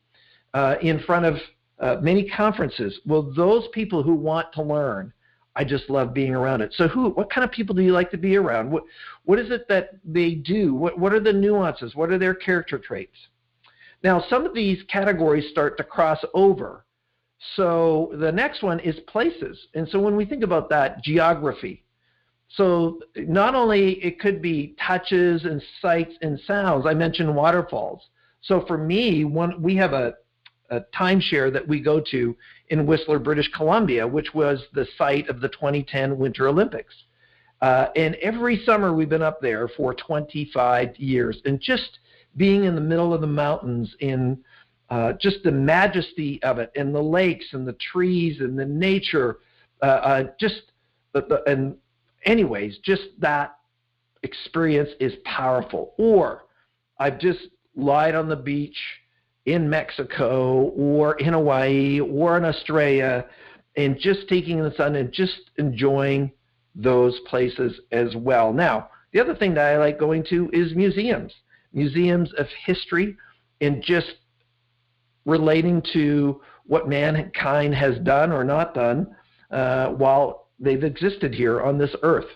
uh, 0.55 0.77
in 0.81 1.01
front 1.01 1.27
of 1.27 1.37
uh, 1.81 1.97
many 2.01 2.29
conferences. 2.29 3.01
Well, 3.05 3.33
those 3.35 3.67
people 3.73 4.03
who 4.03 4.15
want 4.15 4.53
to 4.53 4.63
learn, 4.63 5.13
I 5.57 5.65
just 5.65 5.89
love 5.89 6.13
being 6.13 6.35
around 6.35 6.63
it. 6.63 6.75
So 6.77 6.89
who 6.89 7.11
what 7.11 7.31
kind 7.31 7.45
of 7.45 7.53
people 7.53 7.75
do 7.75 7.83
you 7.83 7.93
like 7.93 8.11
to 8.11 8.19
be 8.19 8.37
around? 8.37 8.71
What 8.71 8.85
what 9.25 9.39
is 9.39 9.51
it 9.51 9.69
that 9.69 9.91
they 10.05 10.35
do? 10.35 10.75
What 10.75 10.99
what 10.99 11.13
are 11.13 11.21
the 11.21 11.33
nuances? 11.33 11.95
What 11.95 12.11
are 12.11 12.19
their 12.19 12.35
character 12.35 12.79
traits? 12.79 13.17
Now 14.03 14.25
some 14.29 14.45
of 14.47 14.55
these 14.55 14.83
categories 14.85 15.51
start 15.51 15.77
to 15.79 15.85
cross 15.85 16.19
over. 16.35 16.85
So 17.57 18.13
the 18.19 18.33
next 18.33 18.63
one 18.63 18.81
is 18.81 18.99
places. 19.07 19.59
And 19.75 19.89
so 19.89 20.01
when 20.01 20.17
we 20.17 20.25
think 20.25 20.43
about 20.43 20.69
that, 20.71 21.03
geography. 21.03 21.85
So 22.49 23.01
not 23.17 23.55
only 23.55 23.93
it 24.05 24.19
could 24.21 24.43
be 24.43 24.77
touches 24.85 25.45
and 25.45 25.63
sights 25.81 26.15
and 26.23 26.39
sounds. 26.47 26.87
I 26.87 26.95
mentioned 26.95 27.35
waterfalls. 27.35 28.03
So 28.43 28.65
for 28.67 28.77
me, 28.77 29.25
one 29.25 29.63
we 29.63 29.77
have 29.77 29.93
a 29.93 30.15
a 30.71 30.81
timeshare 30.97 31.53
that 31.53 31.67
we 31.67 31.81
go 31.81 32.01
to 32.11 32.37
in 32.69 32.87
Whistler, 32.87 33.19
British 33.19 33.51
Columbia, 33.55 34.07
which 34.07 34.35
was 34.35 34.63
the 34.73 34.87
site 34.97 35.29
of 35.29 35.41
the 35.41 35.49
2010 35.49 36.17
Winter 36.19 36.49
Olympics. 36.49 36.95
Uh, 37.61 37.89
and 37.97 38.15
every 38.17 38.63
summer 38.65 38.93
we've 38.93 39.09
been 39.09 39.23
up 39.23 39.41
there 39.41 39.69
for 39.69 39.95
25 39.95 40.97
years. 40.97 41.41
And 41.45 41.61
just 41.61 41.99
being 42.37 42.65
in 42.65 42.75
the 42.75 42.81
middle 42.81 43.15
of 43.15 43.21
the 43.21 43.27
mountains 43.27 43.95
in 44.01 44.39
uh, 44.91 45.15
just 45.21 45.39
the 45.45 45.51
majesty 45.51 46.43
of 46.43 46.59
it 46.59 46.71
and 46.77 46.95
the 46.95 47.03
lakes 47.03 47.47
and 47.53 47.67
the 47.67 47.77
trees 47.93 48.41
and 48.41 48.59
the 48.59 48.67
nature, 48.67 49.39
uh, 49.83 49.87
uh 49.87 50.25
just 50.39 50.63
and 51.47 51.77
anyways, 52.25 52.79
just 52.79 53.05
that 53.19 53.57
experience 54.23 54.91
is 55.01 55.15
powerful. 55.25 55.95
Or 55.97 56.45
I've 56.99 57.19
just 57.19 57.41
lied 57.77 58.15
on 58.15 58.29
the 58.29 58.37
beach 58.37 58.77
in 59.47 59.69
Mexico 59.69 60.73
or 60.77 61.15
in 61.17 61.33
Hawaii 61.33 62.01
or 62.01 62.37
in 62.37 62.45
Australia 62.45 63.27
and 63.77 63.99
just 63.99 64.29
taking 64.29 64.63
the 64.63 64.75
sun 64.77 64.97
and 64.97 65.13
just 65.13 65.51
enjoying 65.59 66.33
those 66.75 67.19
places 67.27 67.81
as 67.93 68.15
well. 68.17 68.53
Now, 68.53 68.91
the 69.13 69.21
other 69.21 69.35
thing 69.35 69.55
that 69.55 69.75
I 69.75 69.79
like 69.79 69.99
going 69.99 70.25
to 70.31 70.51
is 70.53 70.75
museums, 70.75 71.33
museums 71.73 72.33
of 72.39 72.47
history 72.65 73.17
and 73.61 73.83
just 73.83 74.15
relating 75.25 75.83
to 75.93 76.41
what 76.67 76.89
mankind 76.89 77.75
has 77.75 77.99
done 78.01 78.33
or 78.33 78.45
not 78.45 78.75
done 78.75 79.15
uh, 79.51 79.89
while 79.89 80.49
they've 80.59 80.85
existed 80.85 81.35
here 81.35 81.61
on 81.61 81.79
this 81.79 81.95
earth. 82.03 82.27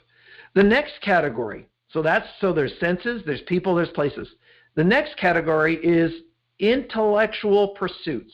The 0.55 0.63
next 0.63 1.01
category, 1.03 1.67
so 1.91 2.03
that's 2.03 2.27
so 2.41 2.53
there's 2.53 2.79
senses, 2.79 3.23
there's 3.27 3.43
people, 3.43 3.75
there's 3.75 3.91
places. 3.91 4.29
The 4.75 4.85
next 4.85 5.17
category 5.17 5.77
is 5.77 6.13
intellectual 6.59 7.69
pursuits. 7.69 8.33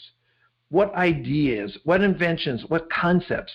What 0.71 0.95
ideas, 0.95 1.77
what 1.85 2.03
inventions, 2.03 2.65
what 2.69 2.91
concepts 2.91 3.53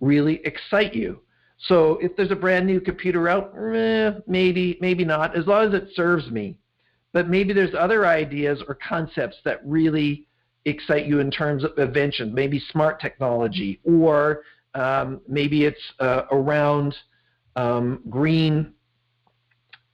really 0.00 0.40
excite 0.44 0.94
you? 0.94 1.20
So 1.68 1.98
if 2.02 2.16
there's 2.16 2.30
a 2.30 2.36
brand 2.36 2.66
new 2.66 2.80
computer 2.80 3.28
out, 3.28 3.52
eh, 3.74 4.12
maybe, 4.26 4.78
maybe 4.80 5.04
not, 5.04 5.36
as 5.36 5.46
long 5.46 5.68
as 5.68 5.74
it 5.74 5.88
serves 5.94 6.30
me. 6.30 6.56
But 7.12 7.28
maybe 7.28 7.52
there's 7.52 7.74
other 7.74 8.06
ideas 8.06 8.62
or 8.66 8.76
concepts 8.76 9.36
that 9.44 9.60
really 9.64 10.26
excite 10.64 11.06
you 11.06 11.20
in 11.20 11.30
terms 11.30 11.64
of 11.64 11.76
invention, 11.78 12.32
maybe 12.32 12.62
smart 12.70 13.00
technology, 13.00 13.80
or 13.84 14.42
um, 14.74 15.20
maybe 15.26 15.64
it's 15.64 15.80
uh, 15.98 16.22
around 16.30 16.94
um, 17.56 18.00
green, 18.08 18.72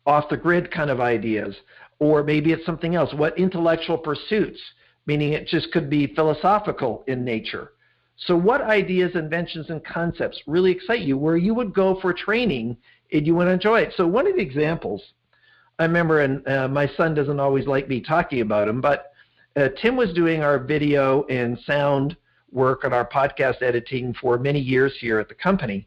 off 0.04 0.28
the 0.28 0.36
grid 0.36 0.70
kind 0.70 0.90
of 0.90 1.00
ideas, 1.00 1.56
or 1.98 2.22
maybe 2.22 2.52
it's 2.52 2.66
something 2.66 2.94
else. 2.94 3.12
What 3.14 3.38
intellectual 3.38 3.98
pursuits, 3.98 4.60
meaning 5.06 5.32
it 5.32 5.46
just 5.46 5.72
could 5.72 5.88
be 5.88 6.14
philosophical 6.14 7.04
in 7.06 7.24
nature. 7.24 7.72
So, 8.18 8.36
what 8.36 8.62
ideas, 8.62 9.14
inventions, 9.14 9.68
and 9.68 9.84
concepts 9.84 10.40
really 10.46 10.72
excite 10.72 11.00
you 11.00 11.18
where 11.18 11.36
you 11.36 11.54
would 11.54 11.74
go 11.74 12.00
for 12.00 12.12
training 12.12 12.76
and 13.12 13.26
you 13.26 13.34
would 13.34 13.48
enjoy 13.48 13.80
it? 13.80 13.92
So, 13.96 14.06
one 14.06 14.26
of 14.26 14.36
the 14.36 14.42
examples, 14.42 15.02
I 15.78 15.84
remember, 15.84 16.20
and 16.20 16.46
uh, 16.48 16.68
my 16.68 16.90
son 16.96 17.14
doesn't 17.14 17.40
always 17.40 17.66
like 17.66 17.88
me 17.88 18.00
talking 18.00 18.40
about 18.40 18.68
him, 18.68 18.80
but 18.80 19.12
uh, 19.56 19.68
Tim 19.80 19.96
was 19.96 20.12
doing 20.14 20.42
our 20.42 20.58
video 20.58 21.24
and 21.24 21.58
sound 21.66 22.16
work 22.52 22.84
on 22.84 22.92
our 22.92 23.06
podcast 23.06 23.60
editing 23.62 24.14
for 24.14 24.38
many 24.38 24.60
years 24.60 24.94
here 24.98 25.18
at 25.18 25.28
the 25.28 25.34
company. 25.34 25.86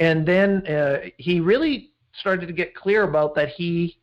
And 0.00 0.26
then 0.26 0.66
uh, 0.66 1.08
he 1.18 1.40
really 1.40 1.90
started 2.20 2.46
to 2.46 2.52
get 2.52 2.74
clear 2.74 3.02
about 3.02 3.34
that 3.34 3.50
he 3.50 3.98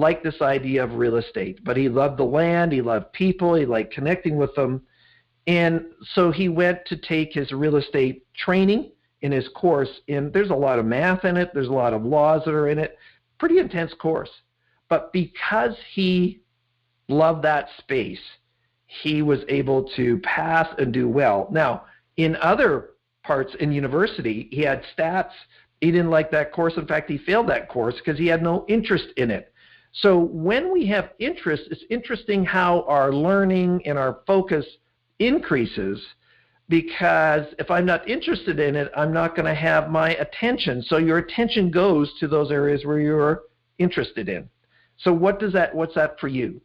liked 0.00 0.24
this 0.24 0.40
idea 0.40 0.82
of 0.82 0.94
real 0.94 1.16
estate, 1.16 1.62
but 1.64 1.76
he 1.76 1.88
loved 1.88 2.18
the 2.18 2.24
land, 2.24 2.72
he 2.72 2.82
loved 2.82 3.12
people, 3.12 3.54
he 3.54 3.66
liked 3.66 3.94
connecting 3.94 4.36
with 4.36 4.54
them. 4.54 4.82
And 5.46 5.84
so 6.14 6.30
he 6.30 6.48
went 6.48 6.84
to 6.86 6.96
take 6.96 7.32
his 7.32 7.52
real 7.52 7.76
estate 7.76 8.26
training 8.34 8.92
in 9.22 9.32
his 9.32 9.48
course. 9.54 10.00
And 10.08 10.32
there's 10.32 10.50
a 10.50 10.54
lot 10.54 10.78
of 10.78 10.86
math 10.86 11.24
in 11.24 11.36
it, 11.36 11.50
there's 11.54 11.68
a 11.68 11.72
lot 11.72 11.92
of 11.92 12.04
laws 12.04 12.42
that 12.44 12.54
are 12.54 12.68
in 12.68 12.78
it. 12.78 12.96
Pretty 13.38 13.58
intense 13.58 13.92
course. 13.94 14.30
But 14.88 15.12
because 15.12 15.76
he 15.92 16.40
loved 17.08 17.42
that 17.44 17.68
space, 17.78 18.20
he 18.86 19.22
was 19.22 19.40
able 19.48 19.88
to 19.96 20.18
pass 20.18 20.66
and 20.78 20.92
do 20.92 21.08
well. 21.08 21.48
Now, 21.52 21.84
in 22.16 22.36
other 22.36 22.90
parts 23.22 23.54
in 23.60 23.72
university, 23.72 24.48
he 24.50 24.62
had 24.62 24.82
stats. 24.96 25.30
He 25.80 25.90
didn't 25.90 26.10
like 26.10 26.30
that 26.32 26.52
course. 26.52 26.74
In 26.76 26.86
fact, 26.86 27.08
he 27.08 27.18
failed 27.18 27.48
that 27.48 27.68
course 27.68 27.94
because 27.96 28.18
he 28.18 28.26
had 28.26 28.42
no 28.42 28.64
interest 28.68 29.06
in 29.16 29.30
it. 29.30 29.52
So 29.92 30.18
when 30.18 30.72
we 30.72 30.86
have 30.86 31.10
interest, 31.18 31.64
it's 31.70 31.84
interesting 31.90 32.44
how 32.44 32.82
our 32.82 33.12
learning 33.12 33.82
and 33.86 33.98
our 33.98 34.20
focus 34.26 34.64
increases 35.18 36.00
because 36.68 37.46
if 37.58 37.68
I'm 37.68 37.84
not 37.84 38.08
interested 38.08 38.60
in 38.60 38.76
it, 38.76 38.92
I'm 38.96 39.12
not 39.12 39.34
going 39.34 39.46
to 39.46 39.54
have 39.54 39.90
my 39.90 40.14
attention. 40.14 40.82
So 40.82 40.98
your 40.98 41.18
attention 41.18 41.70
goes 41.70 42.12
to 42.20 42.28
those 42.28 42.52
areas 42.52 42.84
where 42.84 43.00
you're 43.00 43.42
interested 43.78 44.28
in. 44.28 44.48
So 44.98 45.12
what 45.12 45.40
does 45.40 45.52
that 45.54 45.74
what's 45.74 45.96
that 45.96 46.20
for 46.20 46.28
you? 46.28 46.60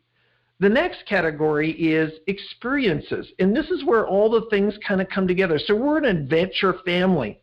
The 0.60 0.70
next 0.70 1.06
category 1.08 1.72
is 1.72 2.12
experiences. 2.28 3.28
And 3.40 3.56
this 3.56 3.70
is 3.72 3.84
where 3.84 4.08
all 4.08 4.30
the 4.30 4.48
things 4.50 4.76
kind 4.88 5.02
of 5.02 5.10
come 5.10 5.28
together. 5.28 5.60
So 5.60 5.76
we're 5.76 5.98
an 5.98 6.06
adventure 6.06 6.76
family. 6.86 7.42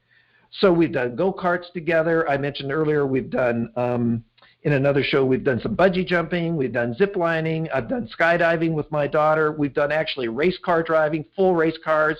So 0.60 0.72
we've 0.72 0.92
done 0.92 1.16
go-karts 1.16 1.72
together. 1.74 2.28
I 2.28 2.38
mentioned 2.38 2.72
earlier 2.72 3.06
we've 3.06 3.30
done 3.30 3.70
um, 3.76 4.24
in 4.64 4.74
another 4.74 5.02
show, 5.02 5.24
we've 5.24 5.44
done 5.44 5.60
some 5.60 5.76
bungee 5.76 6.06
jumping, 6.06 6.56
we've 6.56 6.72
done 6.72 6.94
zip 6.94 7.16
lining, 7.16 7.68
I've 7.74 7.88
done 7.88 8.08
skydiving 8.16 8.72
with 8.72 8.90
my 8.92 9.08
daughter, 9.08 9.52
we've 9.52 9.74
done 9.74 9.90
actually 9.90 10.28
race 10.28 10.58
car 10.64 10.82
driving, 10.82 11.24
full 11.34 11.54
race 11.54 11.78
cars 11.84 12.16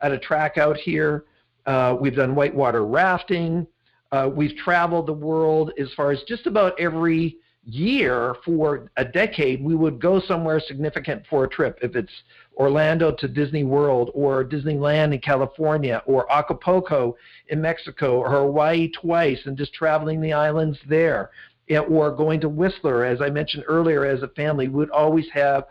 at 0.00 0.12
a 0.12 0.18
track 0.18 0.56
out 0.56 0.76
here. 0.76 1.24
Uh, 1.66 1.96
we've 2.00 2.16
done 2.16 2.34
whitewater 2.34 2.86
rafting. 2.86 3.66
Uh, 4.12 4.30
we've 4.32 4.56
traveled 4.56 5.06
the 5.06 5.12
world 5.12 5.72
as 5.78 5.88
far 5.96 6.10
as 6.10 6.22
just 6.26 6.46
about 6.46 6.78
every 6.80 7.36
year 7.64 8.34
for 8.44 8.90
a 8.96 9.04
decade. 9.04 9.62
We 9.62 9.74
would 9.74 10.00
go 10.00 10.20
somewhere 10.20 10.60
significant 10.60 11.24
for 11.28 11.44
a 11.44 11.48
trip. 11.48 11.78
If 11.82 11.94
it's 11.94 12.12
Orlando 12.56 13.12
to 13.12 13.28
Disney 13.28 13.64
World 13.64 14.10
or 14.14 14.44
Disneyland 14.44 15.12
in 15.12 15.20
California 15.20 16.02
or 16.06 16.30
Acapulco 16.32 17.16
in 17.48 17.60
Mexico 17.60 18.18
or 18.18 18.30
Hawaii 18.30 18.90
twice 18.90 19.40
and 19.44 19.56
just 19.56 19.74
traveling 19.74 20.20
the 20.20 20.32
islands 20.32 20.78
there 20.88 21.30
or 21.78 22.10
going 22.10 22.40
to 22.40 22.48
Whistler, 22.48 23.04
as 23.04 23.20
I 23.20 23.30
mentioned 23.30 23.64
earlier, 23.68 24.04
as 24.04 24.22
a 24.22 24.28
family, 24.28 24.68
would 24.68 24.90
always 24.90 25.28
have 25.32 25.64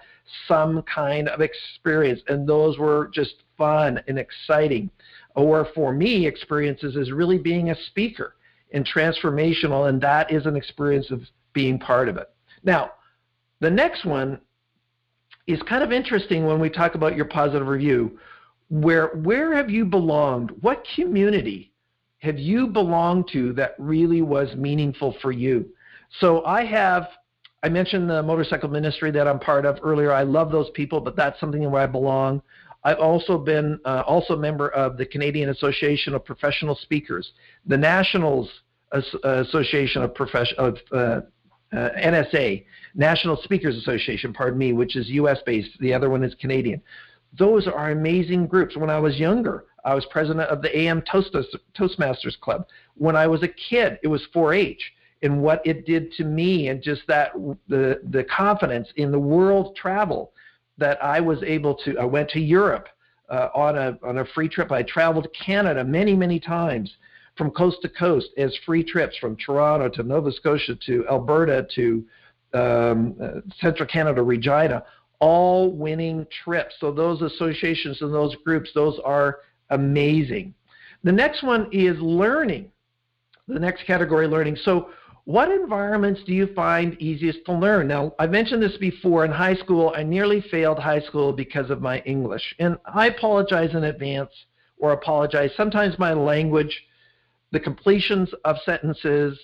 some 0.48 0.82
kind 0.84 1.28
of 1.28 1.42
experience, 1.42 2.22
and 2.28 2.48
those 2.48 2.78
were 2.78 3.10
just 3.14 3.44
fun 3.58 4.02
and 4.08 4.18
exciting. 4.18 4.90
Or 5.36 5.68
for 5.76 5.94
me, 5.94 6.26
experiences 6.26 6.96
is 6.96 7.12
really 7.12 7.38
being 7.38 7.70
a 7.70 7.76
speaker 7.88 8.36
and 8.72 8.88
transformational, 8.88 9.90
and 9.90 10.00
that 10.02 10.32
is 10.32 10.46
an 10.46 10.56
experience 10.56 11.12
of 11.12 11.22
being 11.54 11.80
part 11.80 12.08
of 12.08 12.18
it. 12.18 12.30
Now, 12.64 12.92
the 13.60 13.70
next 13.70 14.06
one 14.06 14.40
is 15.48 15.62
kind 15.64 15.84
of 15.84 15.92
interesting 15.92 16.46
when 16.46 16.60
we 16.60 16.70
talk 16.70 16.96
about 16.96 17.16
your 17.16 17.26
positive 17.26 17.68
review. 17.68 18.20
Where 18.70 19.08
where 19.08 19.56
have 19.56 19.70
you 19.70 19.84
belonged? 19.84 20.52
What 20.62 20.86
community 20.96 21.74
have 22.20 22.38
you 22.38 22.68
belonged 22.68 23.30
to 23.34 23.54
that 23.54 23.74
really 23.80 24.22
was 24.22 24.56
meaningful 24.56 25.16
for 25.22 25.32
you? 25.32 25.70
So 26.20 26.44
I 26.44 26.66
have, 26.66 27.08
I 27.64 27.70
mentioned 27.70 28.10
the 28.10 28.24
motorcycle 28.24 28.70
ministry 28.70 29.12
that 29.12 29.28
I'm 29.28 29.40
part 29.40 29.66
of 29.66 29.78
earlier. 29.84 30.12
I 30.12 30.24
love 30.24 30.52
those 30.52 30.70
people, 30.72 31.00
but 31.00 31.16
that's 31.16 31.40
something 31.40 31.70
where 31.70 31.82
I 31.82 31.88
belong. 31.88 32.42
I've 32.84 33.00
also 33.00 33.38
been 33.38 33.80
uh, 33.86 34.04
also 34.08 34.34
a 34.34 34.38
member 34.38 34.70
of 34.70 34.98
the 34.98 35.06
Canadian 35.06 35.50
Association 35.50 36.14
of 36.16 36.24
Professional 36.24 36.76
Speakers, 36.76 37.32
the 37.66 37.78
Nationals 37.78 38.50
Association 39.24 40.02
of 40.02 40.16
Profession 40.16 40.58
of 40.58 40.78
uh, 40.92 41.22
uh, 41.72 41.90
NSA, 42.00 42.66
National 42.96 43.38
Speakers 43.44 43.78
Association, 43.78 44.34
pardon 44.34 44.58
me, 44.58 44.74
which 44.74 44.96
is 44.96 45.10
U.S. 45.10 45.40
based. 45.46 45.70
The 45.80 45.94
other 45.94 46.10
one 46.10 46.24
is 46.24 46.34
Canadian. 46.36 46.82
Those 47.38 47.68
are 47.68 47.92
amazing 47.92 48.48
groups. 48.48 48.76
When 48.76 48.90
I 48.90 49.00
was 49.00 49.20
younger, 49.20 49.66
I 49.86 49.94
was 49.94 50.06
president 50.10 50.50
of 50.50 50.62
the 50.62 50.76
AM 50.76 51.04
Toastmasters 51.04 52.40
Club. 52.40 52.66
When 52.96 53.16
I 53.16 53.28
was 53.28 53.44
a 53.44 53.48
kid, 53.48 54.00
it 54.02 54.08
was 54.08 54.26
4-H 54.34 54.82
and 55.22 55.42
what 55.42 55.62
it 55.66 55.86
did 55.86 56.12
to 56.14 56.24
me 56.24 56.70
and 56.70 56.82
just 56.82 57.02
that 57.08 57.34
the 57.68 58.02
the 58.10 58.24
confidence 58.26 58.88
in 58.96 59.12
the 59.12 59.20
world 59.20 59.76
travel 59.76 60.32
that 60.78 61.04
I 61.04 61.20
was 61.20 61.42
able 61.44 61.76
to 61.86 61.98
I 62.00 62.06
went 62.06 62.30
to 62.32 62.40
Europe 62.40 62.88
uh, 63.30 63.50
on 63.54 63.78
a 63.78 63.98
on 64.04 64.20
a 64.20 64.26
free 64.26 64.50
trip. 64.50 64.72
I 64.72 64.84
traveled 64.84 65.28
Canada 65.34 65.84
many 65.84 66.16
many 66.16 66.40
times 66.40 66.94
from 67.38 67.52
coast 67.52 67.78
to 67.82 67.90
coast 67.90 68.30
as 68.38 68.56
free 68.66 68.84
trips 68.84 69.18
from 69.18 69.36
Toronto 69.38 69.90
to 69.90 70.04
Nova 70.04 70.32
Scotia 70.32 70.76
to 70.86 71.06
Alberta 71.10 71.68
to 71.76 72.06
um, 72.54 73.16
uh, 73.22 73.42
Central 73.62 73.88
Canada 73.88 74.22
Regina 74.24 74.84
all 75.20 75.70
winning 75.70 76.26
trips. 76.44 76.76
So 76.80 76.94
those 76.94 77.22
associations 77.22 78.02
and 78.02 78.14
those 78.14 78.36
groups 78.46 78.72
those 78.74 79.00
are 79.04 79.40
amazing. 79.70 80.54
The 81.04 81.12
next 81.12 81.44
one 81.44 81.68
is 81.72 82.00
learning 82.00 82.72
the 83.50 83.60
next 83.60 83.86
category 83.86 84.28
learning. 84.28 84.58
So 84.64 84.90
what 85.26 85.52
environments 85.52 86.22
do 86.26 86.34
you 86.34 86.48
find 86.56 87.00
easiest 87.02 87.46
to 87.46 87.54
learn? 87.54 87.88
Now, 87.88 88.14
I 88.20 88.28
mentioned 88.28 88.64
this 88.64 88.78
before. 88.78 89.26
In 89.26 89.32
high 89.32 89.56
school, 89.56 89.94
I 89.96 90.04
nearly 90.04 90.42
failed 90.50 90.80
high 90.80 91.02
school 91.02 91.34
because 91.34 91.70
of 91.70 91.82
my 91.82 92.00
English. 92.00 92.56
And 92.60 92.78
I 92.94 93.08
apologize 93.08 93.74
in 93.74 93.84
advance 93.84 94.32
or 94.78 94.92
apologize. 94.92 95.52
Sometimes 95.56 96.00
my 96.00 96.14
language, 96.14 96.86
the 97.52 97.60
completions 97.60 98.30
of 98.46 98.58
sentences 98.66 99.38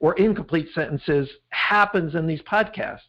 or 0.00 0.14
incomplete 0.14 0.68
sentences 0.74 1.28
happens 1.50 2.14
in 2.14 2.26
these 2.26 2.42
podcasts. 2.42 3.00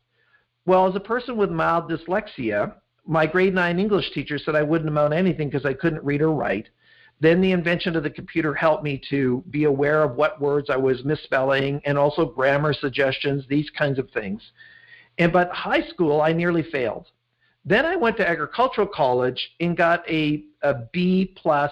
Well, 0.65 0.87
as 0.87 0.95
a 0.95 0.99
person 0.99 1.37
with 1.37 1.49
mild 1.49 1.89
dyslexia, 1.89 2.75
my 3.05 3.25
grade 3.25 3.55
9 3.55 3.79
English 3.79 4.11
teacher 4.11 4.37
said 4.37 4.55
I 4.55 4.61
wouldn't 4.61 4.89
amount 4.89 5.11
to 5.11 5.17
anything 5.17 5.49
because 5.49 5.65
I 5.65 5.73
couldn't 5.73 6.03
read 6.03 6.21
or 6.21 6.31
write. 6.31 6.69
Then 7.21 7.41
the 7.41 7.51
invention 7.51 7.95
of 7.95 8.03
the 8.03 8.09
computer 8.09 8.53
helped 8.53 8.83
me 8.83 9.01
to 9.09 9.43
be 9.49 9.65
aware 9.65 10.03
of 10.03 10.15
what 10.15 10.39
words 10.39 10.69
I 10.69 10.77
was 10.77 11.03
misspelling 11.03 11.81
and 11.85 11.97
also 11.97 12.25
grammar 12.25 12.73
suggestions, 12.73 13.45
these 13.49 13.69
kinds 13.71 13.99
of 13.99 14.09
things. 14.11 14.41
And 15.17 15.33
but 15.33 15.51
high 15.51 15.85
school, 15.89 16.21
I 16.21 16.31
nearly 16.31 16.63
failed. 16.63 17.07
Then 17.65 17.85
I 17.85 17.97
went 17.97 18.15
to 18.17 18.27
agricultural 18.27 18.87
college 18.87 19.51
and 19.59 19.75
got 19.75 20.09
a, 20.09 20.45
a 20.63 20.75
B 20.93 21.33
plus 21.35 21.71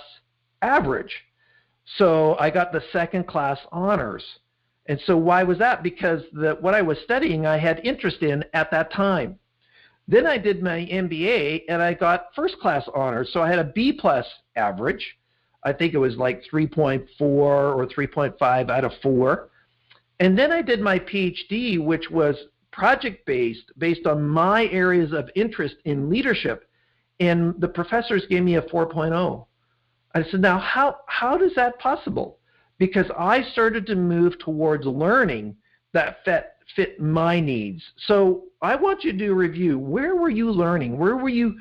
average. 0.61 1.15
So 1.97 2.35
I 2.39 2.49
got 2.49 2.73
the 2.73 2.83
second 2.91 3.27
class 3.27 3.57
honors. 3.71 4.23
And 4.87 4.99
so 5.05 5.15
why 5.17 5.43
was 5.43 5.57
that? 5.59 5.81
Because 5.81 6.21
the, 6.33 6.57
what 6.59 6.73
I 6.73 6.81
was 6.81 6.97
studying, 7.05 7.45
I 7.45 7.57
had 7.57 7.79
interest 7.85 8.21
in 8.21 8.43
at 8.53 8.69
that 8.71 8.91
time. 8.91 9.39
Then 10.09 10.25
I 10.25 10.37
did 10.37 10.61
my 10.61 10.87
MBA 10.91 11.63
and 11.69 11.81
I 11.81 11.93
got 11.93 12.27
first 12.35 12.57
class 12.59 12.87
honors. 12.93 13.29
So 13.31 13.41
I 13.41 13.49
had 13.49 13.59
a 13.59 13.65
B 13.65 13.93
plus 13.93 14.25
average. 14.55 15.17
I 15.63 15.73
think 15.73 15.93
it 15.93 15.97
was 15.97 16.15
like 16.17 16.43
3.4 16.51 17.07
or 17.19 17.87
3.5 17.87 18.69
out 18.69 18.83
of 18.85 18.91
4. 19.01 19.49
And 20.19 20.37
then 20.37 20.51
I 20.51 20.61
did 20.61 20.81
my 20.81 20.99
PhD, 20.99 21.83
which 21.83 22.09
was 22.09 22.35
project 22.71 23.25
based, 23.25 23.71
based 23.77 24.05
on 24.05 24.27
my 24.27 24.67
areas 24.67 25.13
of 25.13 25.29
interest 25.35 25.75
in 25.85 26.09
leadership. 26.09 26.69
And 27.19 27.59
the 27.59 27.67
professors 27.67 28.25
gave 28.29 28.43
me 28.43 28.55
a 28.55 28.61
4.0. 28.61 29.45
I 30.13 30.23
said, 30.29 30.41
now, 30.41 30.59
how, 30.59 30.97
how 31.07 31.41
is 31.41 31.53
that 31.55 31.79
possible? 31.79 32.39
Because 32.77 33.07
I 33.17 33.43
started 33.51 33.85
to 33.87 33.95
move 33.95 34.37
towards 34.39 34.85
learning 34.85 35.55
that 35.93 36.17
fit, 36.23 36.51
fit 36.75 36.99
my 36.99 37.39
needs. 37.39 37.83
So 38.05 38.43
I 38.61 38.75
want 38.75 39.03
you 39.03 39.11
to 39.11 39.17
do 39.17 39.31
a 39.31 39.35
review. 39.35 39.79
Where 39.79 40.15
were 40.15 40.29
you 40.29 40.51
learning? 40.51 40.97
Where 40.97 41.17
were 41.17 41.29
you 41.29 41.57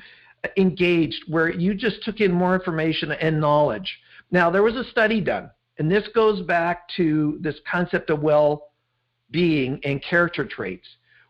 engaged 0.57 1.23
where 1.27 1.49
you 1.49 1.73
just 1.73 2.03
took 2.03 2.21
in 2.21 2.31
more 2.31 2.55
information 2.55 3.11
and 3.11 3.39
knowledge. 3.39 3.99
Now, 4.31 4.49
there 4.49 4.63
was 4.63 4.75
a 4.75 4.83
study 4.85 5.21
done, 5.21 5.49
and 5.77 5.91
this 5.91 6.07
goes 6.13 6.41
back 6.41 6.87
to 6.97 7.37
this 7.41 7.55
concept 7.69 8.09
of 8.09 8.21
well 8.21 8.71
being 9.31 9.79
and 9.83 10.01
character 10.03 10.45
traits, 10.45 10.87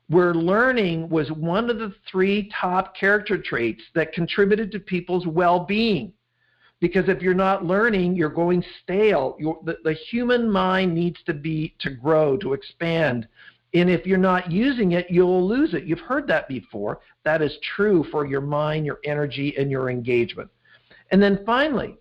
where 0.08 0.34
learning 0.34 1.10
was 1.10 1.32
one 1.32 1.70
of 1.70 1.80
the 1.80 1.94
three 2.10 2.50
top 2.60 2.96
character 2.96 3.38
traits 3.38 3.82
that 3.96 4.14
contributed 4.14 4.72
to 4.72 4.80
people's 4.80 5.28
well 5.28 5.60
being. 5.60 6.14
Because 6.80 7.10
if 7.10 7.24
you're 7.24 7.34
not 7.34 7.66
learning, 7.66 8.16
you're 8.16 8.30
going 8.30 8.64
stale. 8.84 9.36
You're, 9.40 9.60
the, 9.66 9.78
the 9.84 9.94
human 9.94 10.50
mind 10.50 10.94
needs 10.94 11.18
to 11.26 11.34
be 11.34 11.74
to 11.80 11.90
grow, 11.90 12.38
to 12.38 12.54
expand, 12.54 13.28
and 13.80 13.90
if 13.90 14.06
you're 14.06 14.18
not 14.18 14.52
using 14.52 14.94
it, 14.94 15.08
you'll 15.10 15.48
lose 15.48 15.74
it. 15.74 15.86
You've 15.86 16.00
heard 16.00 16.28
that 16.28 16.48
before. 16.48 17.00
That 17.24 17.42
is 17.42 17.58
true 17.76 18.06
for 18.12 18.26
your 18.26 18.42
mind, 18.42 18.86
your 18.86 19.00
energy, 19.04 19.56
and 19.58 19.70
your 19.70 19.90
engagement. 19.90 20.50
And 21.12 21.22
then 21.22 21.44
finally, 21.46 21.98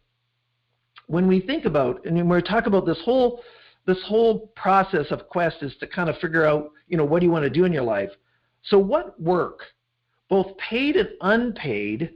when 1.07 1.27
we 1.27 1.41
think 1.41 1.65
about 1.65 2.05
and 2.05 2.17
when 2.17 2.29
we 2.29 2.43
talk 2.43 2.67
about 2.67 2.87
this 2.87 3.01
whole 3.05 3.43
this 3.87 4.03
whole 4.05 4.49
process 4.57 5.07
of 5.11 5.29
quest 5.29 5.63
is 5.63 5.75
to 5.79 5.87
kind 5.87 6.11
of 6.11 6.19
figure 6.19 6.45
out, 6.45 6.71
you 6.89 6.97
know, 6.97 7.05
what 7.05 7.21
do 7.21 7.27
you 7.27 7.33
want 7.33 7.45
to 7.45 7.51
do 7.51 7.65
in 7.65 7.73
your 7.73 7.85
life? 7.85 8.11
So 8.65 8.79
what 8.79 9.21
work, 9.21 9.61
both 10.29 10.57
paid 10.59 10.97
and 10.97 11.09
unpaid, 11.21 12.15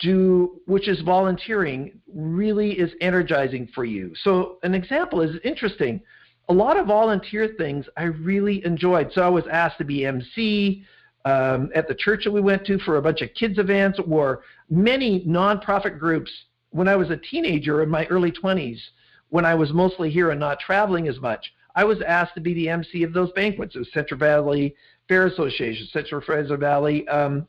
do 0.00 0.60
which 0.66 0.88
is 0.88 1.00
volunteering 1.02 2.00
really 2.12 2.72
is 2.72 2.90
energizing 3.00 3.68
for 3.72 3.84
you. 3.84 4.12
So 4.24 4.58
an 4.64 4.74
example 4.74 5.20
is 5.20 5.36
interesting 5.44 6.00
a 6.48 6.52
lot 6.52 6.78
of 6.78 6.86
volunteer 6.86 7.54
things 7.56 7.86
I 7.96 8.04
really 8.04 8.64
enjoyed. 8.64 9.12
So 9.12 9.22
I 9.22 9.28
was 9.28 9.44
asked 9.50 9.78
to 9.78 9.84
be 9.84 10.04
MC 10.04 10.84
um, 11.24 11.70
at 11.74 11.88
the 11.88 11.94
church 11.94 12.24
that 12.24 12.32
we 12.32 12.40
went 12.40 12.66
to 12.66 12.78
for 12.78 12.96
a 12.96 13.02
bunch 13.02 13.22
of 13.22 13.32
kids 13.34 13.58
events 13.58 13.98
or 14.08 14.42
many 14.68 15.24
nonprofit 15.24 15.98
groups 15.98 16.30
when 16.70 16.88
I 16.88 16.96
was 16.96 17.10
a 17.10 17.16
teenager 17.16 17.82
in 17.82 17.88
my 17.88 18.06
early 18.06 18.32
20s, 18.32 18.78
when 19.28 19.44
I 19.44 19.54
was 19.54 19.72
mostly 19.72 20.10
here 20.10 20.30
and 20.30 20.40
not 20.40 20.58
traveling 20.58 21.06
as 21.08 21.20
much. 21.20 21.52
I 21.74 21.84
was 21.84 22.02
asked 22.02 22.34
to 22.34 22.40
be 22.40 22.54
the 22.54 22.68
MC 22.68 23.02
of 23.02 23.12
those 23.12 23.30
banquets. 23.32 23.76
It 23.76 23.78
was 23.78 23.92
Central 23.92 24.18
Valley 24.18 24.74
Fair 25.08 25.26
Association, 25.26 25.86
Central 25.92 26.20
Fraser 26.20 26.56
Valley 26.56 27.06
um, 27.08 27.46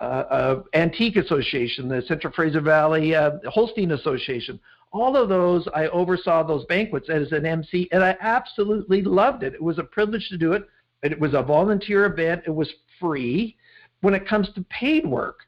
uh, 0.00 0.04
uh, 0.04 0.62
Antique 0.74 1.16
Association, 1.16 1.88
the 1.88 2.02
Central 2.02 2.32
Fraser 2.32 2.60
Valley 2.60 3.14
uh, 3.14 3.32
Holstein 3.46 3.92
Association 3.92 4.58
all 4.92 5.16
of 5.16 5.28
those, 5.28 5.68
I 5.74 5.86
oversaw 5.88 6.42
those 6.42 6.64
banquets 6.66 7.08
as 7.08 7.30
an 7.32 7.46
MC, 7.46 7.88
and 7.92 8.02
I 8.02 8.16
absolutely 8.20 9.02
loved 9.02 9.42
it. 9.42 9.54
It 9.54 9.62
was 9.62 9.78
a 9.78 9.84
privilege 9.84 10.28
to 10.30 10.38
do 10.38 10.52
it. 10.52 10.64
It 11.02 11.18
was 11.18 11.34
a 11.34 11.42
volunteer 11.42 12.06
event. 12.06 12.42
It 12.46 12.54
was 12.54 12.68
free. 12.98 13.56
When 14.00 14.14
it 14.14 14.26
comes 14.26 14.48
to 14.54 14.64
paid 14.64 15.06
work, 15.06 15.40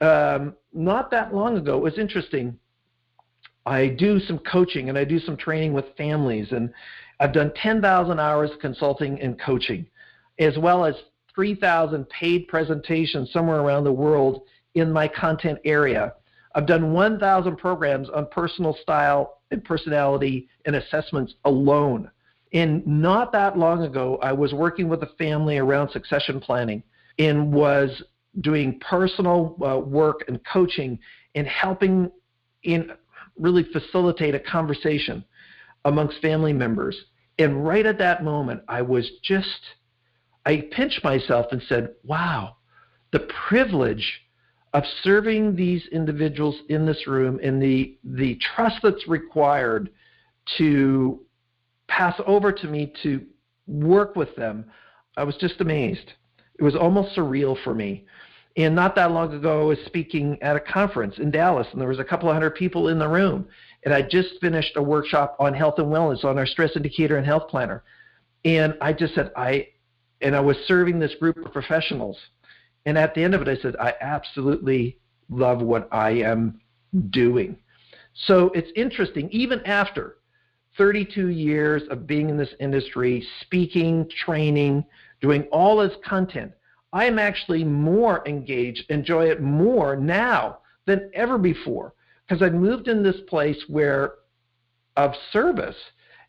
um, 0.00 0.54
not 0.72 1.10
that 1.10 1.34
long 1.34 1.58
ago, 1.58 1.76
it 1.76 1.82
was 1.82 1.98
interesting. 1.98 2.58
I 3.66 3.88
do 3.88 4.18
some 4.18 4.38
coaching 4.38 4.88
and 4.88 4.96
I 4.96 5.04
do 5.04 5.18
some 5.18 5.36
training 5.36 5.74
with 5.74 5.84
families, 5.96 6.52
and 6.52 6.72
I've 7.20 7.34
done 7.34 7.52
10,000 7.54 8.18
hours 8.18 8.50
consulting 8.62 9.20
and 9.20 9.38
coaching, 9.38 9.86
as 10.38 10.56
well 10.56 10.86
as 10.86 10.94
3,000 11.34 12.08
paid 12.08 12.48
presentations 12.48 13.30
somewhere 13.30 13.60
around 13.60 13.84
the 13.84 13.92
world 13.92 14.42
in 14.74 14.90
my 14.90 15.06
content 15.06 15.58
area 15.64 16.14
I've 16.54 16.66
done 16.66 16.92
1,000 16.92 17.56
programs 17.56 18.08
on 18.10 18.26
personal 18.26 18.76
style 18.82 19.38
and 19.50 19.64
personality 19.64 20.48
and 20.66 20.76
assessments 20.76 21.34
alone. 21.44 22.10
And 22.52 22.84
not 22.86 23.32
that 23.32 23.56
long 23.56 23.84
ago, 23.84 24.18
I 24.22 24.32
was 24.32 24.52
working 24.52 24.88
with 24.88 25.02
a 25.02 25.10
family 25.18 25.58
around 25.58 25.90
succession 25.90 26.40
planning 26.40 26.82
and 27.18 27.52
was 27.52 28.02
doing 28.40 28.80
personal 28.80 29.56
uh, 29.64 29.78
work 29.78 30.24
and 30.28 30.40
coaching 30.52 30.98
and 31.34 31.46
helping 31.46 32.10
in 32.64 32.90
really 33.38 33.64
facilitate 33.72 34.34
a 34.34 34.40
conversation 34.40 35.24
amongst 35.84 36.20
family 36.20 36.52
members. 36.52 36.96
And 37.38 37.64
right 37.64 37.86
at 37.86 37.98
that 37.98 38.22
moment, 38.22 38.62
I 38.68 38.82
was 38.82 39.08
just, 39.22 39.60
I 40.44 40.68
pinched 40.72 41.02
myself 41.02 41.46
and 41.52 41.62
said, 41.68 41.94
wow, 42.04 42.56
the 43.12 43.28
privilege 43.48 44.22
of 44.72 44.84
serving 45.02 45.56
these 45.56 45.86
individuals 45.90 46.56
in 46.68 46.86
this 46.86 47.06
room 47.06 47.40
and 47.42 47.60
the, 47.60 47.98
the 48.04 48.38
trust 48.54 48.76
that's 48.82 49.08
required 49.08 49.90
to 50.58 51.20
pass 51.88 52.14
over 52.26 52.52
to 52.52 52.66
me 52.66 52.92
to 53.02 53.24
work 53.66 54.14
with 54.14 54.34
them, 54.36 54.64
I 55.16 55.24
was 55.24 55.36
just 55.36 55.60
amazed. 55.60 56.12
It 56.58 56.62
was 56.62 56.76
almost 56.76 57.16
surreal 57.16 57.56
for 57.64 57.74
me. 57.74 58.06
And 58.56 58.74
not 58.74 58.94
that 58.96 59.12
long 59.12 59.32
ago, 59.32 59.62
I 59.62 59.64
was 59.64 59.78
speaking 59.86 60.38
at 60.42 60.56
a 60.56 60.60
conference 60.60 61.18
in 61.18 61.30
Dallas, 61.30 61.66
and 61.72 61.80
there 61.80 61.88
was 61.88 61.98
a 61.98 62.04
couple 62.04 62.28
of 62.28 62.34
hundred 62.34 62.54
people 62.56 62.88
in 62.88 62.98
the 62.98 63.08
room. 63.08 63.46
And 63.84 63.94
I 63.94 64.02
just 64.02 64.40
finished 64.40 64.76
a 64.76 64.82
workshop 64.82 65.36
on 65.38 65.54
health 65.54 65.78
and 65.78 65.86
wellness 65.86 66.24
on 66.24 66.36
our 66.38 66.46
stress 66.46 66.72
indicator 66.76 67.16
and 67.16 67.24
health 67.24 67.48
planner. 67.48 67.82
And 68.44 68.76
I 68.80 68.92
just 68.92 69.14
said, 69.14 69.30
I, 69.36 69.68
and 70.20 70.34
I 70.34 70.40
was 70.40 70.56
serving 70.66 70.98
this 70.98 71.14
group 71.14 71.38
of 71.38 71.52
professionals. 71.52 72.18
And 72.86 72.96
at 72.96 73.14
the 73.14 73.22
end 73.22 73.34
of 73.34 73.42
it, 73.42 73.48
I 73.48 73.60
said, 73.60 73.76
I 73.76 73.94
absolutely 74.00 74.98
love 75.28 75.62
what 75.62 75.88
I 75.92 76.10
am 76.10 76.60
doing. 77.10 77.58
So 78.26 78.50
it's 78.54 78.70
interesting, 78.74 79.28
even 79.30 79.64
after 79.66 80.16
32 80.76 81.28
years 81.28 81.82
of 81.90 82.06
being 82.06 82.30
in 82.30 82.36
this 82.36 82.54
industry, 82.58 83.26
speaking, 83.42 84.08
training, 84.24 84.84
doing 85.20 85.44
all 85.52 85.78
this 85.78 85.96
content, 86.04 86.52
I 86.92 87.04
am 87.04 87.18
actually 87.18 87.64
more 87.64 88.26
engaged, 88.26 88.90
enjoy 88.90 89.26
it 89.26 89.40
more 89.40 89.94
now 89.96 90.58
than 90.86 91.10
ever 91.14 91.38
before 91.38 91.94
because 92.26 92.42
I've 92.42 92.54
moved 92.54 92.88
in 92.88 93.02
this 93.02 93.20
place 93.28 93.62
where 93.68 94.14
of 94.96 95.12
service. 95.32 95.76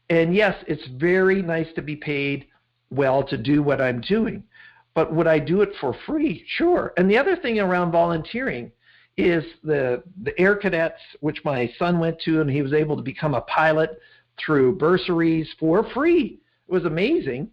And 0.09 0.35
yes, 0.35 0.55
it's 0.67 0.85
very 0.97 1.41
nice 1.41 1.67
to 1.75 1.81
be 1.81 1.95
paid 1.95 2.47
well 2.89 3.23
to 3.23 3.37
do 3.37 3.63
what 3.63 3.81
I'm 3.81 4.01
doing. 4.01 4.43
But 4.93 5.13
would 5.13 5.27
I 5.27 5.39
do 5.39 5.61
it 5.61 5.69
for 5.79 5.95
free? 6.05 6.43
Sure. 6.47 6.93
And 6.97 7.09
the 7.09 7.17
other 7.17 7.35
thing 7.35 7.59
around 7.59 7.91
volunteering 7.91 8.71
is 9.17 9.43
the 9.63 10.03
the 10.23 10.37
Air 10.39 10.55
Cadets, 10.55 11.01
which 11.19 11.43
my 11.45 11.71
son 11.77 11.99
went 11.99 12.19
to, 12.21 12.41
and 12.41 12.49
he 12.49 12.61
was 12.61 12.73
able 12.73 12.95
to 12.95 13.01
become 13.01 13.33
a 13.33 13.41
pilot 13.41 13.99
through 14.43 14.77
bursaries 14.77 15.49
for 15.59 15.83
free. 15.93 16.39
It 16.67 16.71
was 16.71 16.85
amazing. 16.85 17.49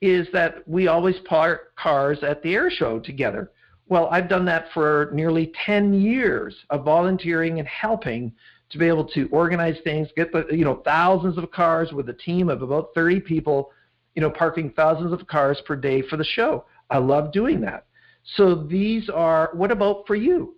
Is 0.00 0.26
that 0.32 0.66
we 0.66 0.88
always 0.88 1.16
park 1.26 1.76
cars 1.76 2.18
at 2.22 2.42
the 2.42 2.54
air 2.54 2.70
show 2.70 2.98
together. 2.98 3.52
Well, 3.88 4.08
I've 4.10 4.28
done 4.28 4.44
that 4.46 4.66
for 4.74 5.10
nearly 5.12 5.52
10 5.64 5.94
years 5.94 6.56
of 6.70 6.84
volunteering 6.84 7.58
and 7.58 7.68
helping 7.68 8.32
to 8.70 8.78
be 8.78 8.88
able 8.88 9.04
to 9.04 9.28
organize 9.30 9.76
things, 9.84 10.08
get 10.16 10.32
the 10.32 10.46
you 10.50 10.64
know 10.64 10.76
thousands 10.84 11.38
of 11.38 11.50
cars 11.50 11.92
with 11.92 12.08
a 12.08 12.14
team 12.14 12.48
of 12.48 12.62
about 12.62 12.88
30 12.94 13.20
people, 13.20 13.70
you 14.14 14.22
know, 14.22 14.30
parking 14.30 14.70
thousands 14.70 15.12
of 15.12 15.26
cars 15.26 15.60
per 15.66 15.76
day 15.76 16.02
for 16.02 16.16
the 16.16 16.24
show. 16.24 16.64
I 16.92 16.98
love 16.98 17.32
doing 17.32 17.60
that. 17.62 17.86
So 18.36 18.54
these 18.54 19.08
are 19.08 19.50
what 19.54 19.72
about 19.72 20.06
for 20.06 20.14
you? 20.14 20.54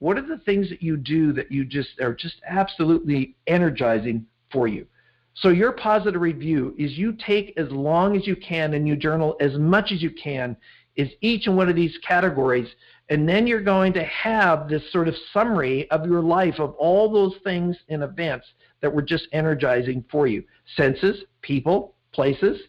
What 0.00 0.18
are 0.18 0.26
the 0.26 0.38
things 0.44 0.68
that 0.68 0.82
you 0.82 0.96
do 0.96 1.32
that 1.32 1.50
you 1.50 1.64
just 1.64 1.98
are 2.00 2.14
just 2.14 2.36
absolutely 2.46 3.34
energizing 3.48 4.26
for 4.52 4.68
you? 4.68 4.86
So 5.34 5.48
your 5.48 5.72
positive 5.72 6.20
review 6.20 6.74
is 6.78 6.98
you 6.98 7.16
take 7.26 7.54
as 7.56 7.70
long 7.70 8.16
as 8.16 8.26
you 8.26 8.36
can 8.36 8.74
and 8.74 8.86
you 8.86 8.96
journal 8.96 9.36
as 9.40 9.56
much 9.56 9.90
as 9.90 10.02
you 10.02 10.10
can 10.10 10.56
is 10.96 11.08
each 11.20 11.46
and 11.46 11.56
one 11.56 11.68
of 11.68 11.76
these 11.76 11.96
categories. 12.06 12.68
And 13.08 13.26
then 13.26 13.46
you're 13.46 13.62
going 13.62 13.94
to 13.94 14.04
have 14.04 14.68
this 14.68 14.82
sort 14.92 15.08
of 15.08 15.14
summary 15.32 15.90
of 15.90 16.04
your 16.04 16.22
life 16.22 16.58
of 16.58 16.74
all 16.74 17.10
those 17.10 17.36
things 17.44 17.76
and 17.88 18.02
events 18.02 18.46
that 18.82 18.92
were 18.92 19.02
just 19.02 19.26
energizing 19.32 20.04
for 20.10 20.26
you 20.26 20.44
senses, 20.76 21.24
people, 21.40 21.94
places, 22.12 22.60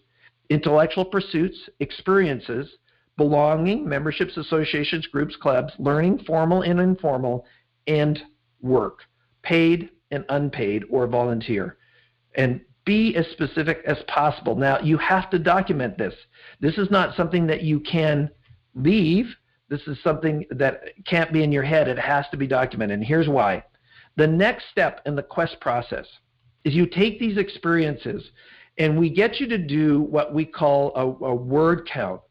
intellectual 0.49 1.05
pursuits, 1.05 1.57
experiences, 1.79 2.69
belonging, 3.19 3.87
memberships, 3.87 4.37
associations, 4.37 5.05
groups, 5.07 5.35
clubs, 5.35 5.73
learning, 5.77 6.17
formal 6.25 6.61
and 6.61 6.79
informal, 6.79 7.45
and 7.85 8.17
work, 8.61 9.01
paid 9.43 9.89
and 10.09 10.23
unpaid 10.29 10.85
or 10.89 11.05
volunteer. 11.05 11.77
And 12.35 12.61
be 12.85 13.15
as 13.17 13.27
specific 13.27 13.81
as 13.85 13.97
possible. 14.07 14.55
Now, 14.55 14.79
you 14.79 14.97
have 14.99 15.29
to 15.31 15.37
document 15.37 15.97
this. 15.97 16.13
This 16.61 16.77
is 16.77 16.89
not 16.89 17.15
something 17.17 17.45
that 17.47 17.61
you 17.61 17.81
can 17.81 18.29
leave. 18.73 19.25
This 19.67 19.81
is 19.85 19.97
something 20.01 20.45
that 20.51 20.83
can't 21.05 21.33
be 21.33 21.43
in 21.43 21.51
your 21.51 21.63
head. 21.63 21.89
It 21.89 21.99
has 21.99 22.25
to 22.31 22.37
be 22.37 22.47
documented. 22.47 22.99
And 22.99 23.05
here's 23.05 23.27
why. 23.27 23.65
The 24.15 24.27
next 24.27 24.69
step 24.71 25.01
in 25.05 25.17
the 25.17 25.23
quest 25.23 25.59
process 25.59 26.07
is 26.63 26.73
you 26.73 26.85
take 26.85 27.19
these 27.19 27.37
experiences 27.37 28.23
and 28.77 28.97
we 28.97 29.09
get 29.09 29.41
you 29.41 29.47
to 29.49 29.57
do 29.57 30.01
what 30.03 30.33
we 30.33 30.45
call 30.45 30.93
a, 30.95 31.25
a 31.25 31.35
word 31.35 31.87
count. 31.91 32.21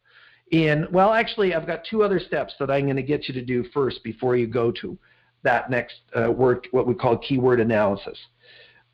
And 0.53 0.87
well, 0.91 1.13
actually, 1.13 1.55
I've 1.55 1.67
got 1.67 1.85
two 1.89 2.03
other 2.03 2.19
steps 2.19 2.55
that 2.59 2.71
I'm 2.71 2.85
going 2.85 2.97
to 2.97 3.03
get 3.03 3.29
you 3.29 3.35
to 3.35 3.45
do 3.45 3.65
first 3.75 4.03
before 4.03 4.37
you 4.37 4.47
go 4.47 4.73
to 4.81 4.97
that 5.43 5.71
next 5.71 5.97
uh, 6.15 6.27
what 6.27 6.87
we 6.87 6.95
call 6.95 7.19
keyword 7.19 7.61
analysis. 7.61 8.19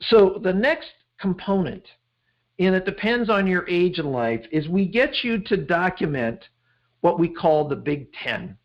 So 0.08 0.40
the 0.42 0.52
next 0.52 0.88
component, 1.20 1.84
and 2.58 2.74
it 2.74 2.84
depends 2.84 3.30
on 3.30 3.46
your 3.46 3.68
age 3.68 3.98
in 3.98 4.06
life, 4.06 4.44
is 4.50 4.68
we 4.68 4.86
get 4.86 5.22
you 5.22 5.38
to 5.44 5.56
document 5.56 6.44
what 7.00 7.18
we 7.18 7.28
call 7.28 7.68
the 7.68 7.76
Big 7.76 8.12
Ten. 8.12 8.56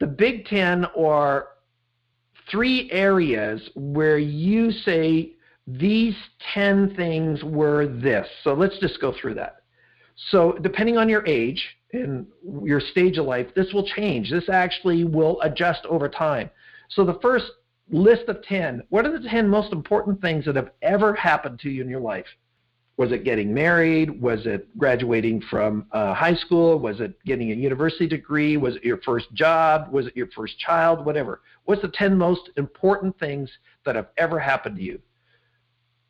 The 0.00 0.06
Big 0.06 0.46
Ten 0.46 0.86
are 0.96 1.48
three 2.50 2.90
areas 2.90 3.70
where 3.74 4.18
you 4.18 4.70
say 4.70 5.32
these 5.66 6.16
10 6.54 6.94
things 6.96 7.42
were 7.44 7.86
this. 7.86 8.26
So 8.42 8.54
let's 8.54 8.78
just 8.78 9.00
go 9.00 9.14
through 9.20 9.34
that. 9.34 9.61
So, 10.30 10.52
depending 10.60 10.98
on 10.98 11.08
your 11.08 11.26
age 11.26 11.62
and 11.92 12.26
your 12.62 12.80
stage 12.80 13.18
of 13.18 13.26
life, 13.26 13.48
this 13.54 13.72
will 13.72 13.86
change. 13.86 14.30
This 14.30 14.48
actually 14.48 15.04
will 15.04 15.40
adjust 15.42 15.84
over 15.86 16.08
time. 16.08 16.50
So, 16.90 17.04
the 17.04 17.18
first 17.22 17.46
list 17.90 18.28
of 18.28 18.42
10. 18.42 18.82
What 18.88 19.06
are 19.06 19.18
the 19.18 19.28
10 19.28 19.48
most 19.48 19.72
important 19.72 20.20
things 20.20 20.44
that 20.46 20.56
have 20.56 20.70
ever 20.82 21.14
happened 21.14 21.60
to 21.60 21.70
you 21.70 21.82
in 21.82 21.88
your 21.88 22.00
life? 22.00 22.26
Was 22.96 23.10
it 23.10 23.24
getting 23.24 23.52
married? 23.52 24.20
Was 24.20 24.40
it 24.44 24.76
graduating 24.78 25.42
from 25.50 25.86
uh, 25.92 26.14
high 26.14 26.34
school? 26.34 26.78
Was 26.78 27.00
it 27.00 27.14
getting 27.24 27.50
a 27.50 27.54
university 27.54 28.06
degree? 28.06 28.56
Was 28.56 28.76
it 28.76 28.84
your 28.84 28.98
first 28.98 29.32
job? 29.32 29.92
Was 29.92 30.06
it 30.06 30.16
your 30.16 30.28
first 30.28 30.58
child? 30.58 31.04
Whatever. 31.04 31.40
What's 31.64 31.82
the 31.82 31.88
10 31.88 32.16
most 32.16 32.50
important 32.56 33.18
things 33.18 33.50
that 33.84 33.96
have 33.96 34.08
ever 34.18 34.38
happened 34.38 34.76
to 34.76 34.82
you? 34.82 35.00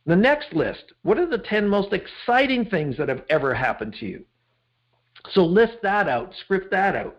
The 0.06 0.16
next 0.16 0.52
list, 0.52 0.92
what 1.02 1.18
are 1.18 1.28
the 1.28 1.38
10 1.38 1.68
most 1.68 1.92
exciting 1.92 2.66
things 2.66 2.96
that 2.96 3.08
have 3.08 3.22
ever 3.30 3.54
happened 3.54 3.94
to 4.00 4.06
you? 4.06 4.24
So 5.32 5.44
list 5.44 5.74
that 5.82 6.08
out, 6.08 6.34
script 6.44 6.70
that 6.72 6.96
out. 6.96 7.16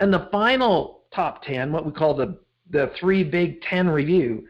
And 0.00 0.12
the 0.12 0.28
final 0.32 1.02
top 1.14 1.44
10, 1.44 1.72
what 1.72 1.84
we 1.84 1.92
call 1.92 2.14
the 2.14 2.38
the 2.72 2.90
three 2.98 3.22
big 3.22 3.60
10 3.62 3.88
review 3.88 4.44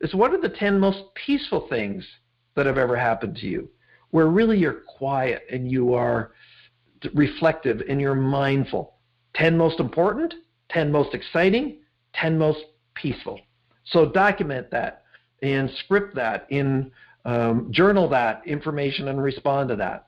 is 0.00 0.14
what 0.14 0.32
are 0.32 0.40
the 0.40 0.48
10 0.48 0.78
most 0.78 1.02
peaceful 1.14 1.66
things 1.68 2.04
that 2.54 2.66
have 2.66 2.78
ever 2.78 2.96
happened 2.96 3.36
to 3.36 3.46
you 3.46 3.68
where 4.10 4.26
really 4.26 4.58
you're 4.58 4.82
quiet 4.98 5.42
and 5.50 5.70
you 5.70 5.94
are 5.94 6.32
reflective 7.14 7.82
and 7.88 8.00
you're 8.00 8.14
mindful 8.14 8.94
10 9.34 9.56
most 9.56 9.80
important 9.80 10.34
10 10.70 10.90
most 10.90 11.14
exciting 11.14 11.78
10 12.14 12.36
most 12.36 12.60
peaceful 12.94 13.38
so 13.84 14.10
document 14.10 14.68
that 14.70 15.04
and 15.42 15.70
script 15.84 16.14
that 16.16 16.46
in 16.50 16.90
um, 17.28 17.68
journal 17.70 18.08
that 18.08 18.42
information 18.46 19.08
and 19.08 19.22
respond 19.22 19.68
to 19.68 19.76
that 19.76 20.06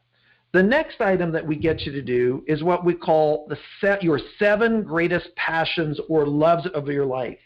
the 0.52 0.62
next 0.62 1.00
item 1.00 1.30
that 1.30 1.46
we 1.46 1.56
get 1.56 1.82
you 1.82 1.92
to 1.92 2.02
do 2.02 2.42
is 2.48 2.64
what 2.64 2.84
we 2.84 2.92
call 2.92 3.46
the 3.48 3.56
set, 3.80 4.02
your 4.02 4.18
seven 4.38 4.82
greatest 4.82 5.28
passions 5.36 6.00
or 6.08 6.26
loves 6.26 6.66
of 6.74 6.88
your 6.88 7.06
life 7.06 7.38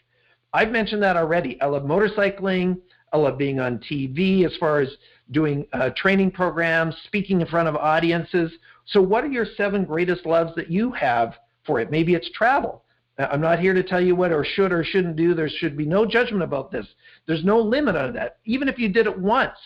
I've 0.55 0.71
mentioned 0.71 1.03
that 1.03 1.17
already. 1.17 1.61
I 1.61 1.65
love 1.65 1.83
motorcycling. 1.83 2.79
I 3.11 3.17
love 3.17 3.37
being 3.37 3.59
on 3.59 3.79
TV 3.79 4.45
as 4.45 4.55
far 4.57 4.79
as 4.79 4.89
doing 5.31 5.67
uh, 5.73 5.89
training 5.97 6.31
programs, 6.31 6.95
speaking 7.05 7.41
in 7.41 7.47
front 7.47 7.67
of 7.67 7.75
audiences. 7.75 8.53
So, 8.85 9.01
what 9.01 9.25
are 9.25 9.29
your 9.29 9.45
seven 9.57 9.83
greatest 9.83 10.25
loves 10.25 10.55
that 10.55 10.71
you 10.71 10.91
have 10.93 11.33
for 11.65 11.81
it? 11.81 11.91
Maybe 11.91 12.13
it's 12.13 12.31
travel. 12.31 12.84
I'm 13.17 13.41
not 13.41 13.59
here 13.59 13.73
to 13.73 13.83
tell 13.83 14.01
you 14.01 14.15
what 14.15 14.31
or 14.31 14.43
should 14.43 14.73
or 14.73 14.83
shouldn't 14.83 15.15
do. 15.15 15.33
There 15.33 15.49
should 15.49 15.77
be 15.77 15.85
no 15.85 16.05
judgment 16.05 16.43
about 16.43 16.71
this. 16.71 16.85
There's 17.27 17.45
no 17.45 17.59
limit 17.59 17.95
on 17.95 18.13
that. 18.13 18.37
Even 18.45 18.67
if 18.67 18.77
you 18.77 18.89
did 18.89 19.07
it 19.07 19.17
once 19.17 19.57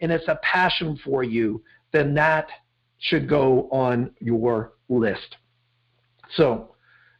and 0.00 0.10
it's 0.10 0.28
a 0.28 0.40
passion 0.42 0.98
for 1.04 1.22
you, 1.22 1.62
then 1.92 2.14
that 2.14 2.48
should 2.98 3.28
go 3.28 3.68
on 3.70 4.10
your 4.20 4.72
list. 4.88 5.36
So, 6.34 6.74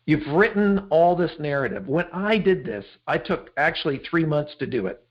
You've 0.07 0.27
written 0.29 0.87
all 0.91 1.17
this 1.17 1.33
narrative. 1.41 1.89
When 1.89 2.07
I 2.13 2.39
did 2.39 2.65
this, 2.65 2.85
I 3.09 3.19
took 3.19 3.51
actually 3.57 4.01
three 4.09 4.25
months 4.25 4.55
to 4.61 4.67
do 4.67 4.87
it. 4.87 5.05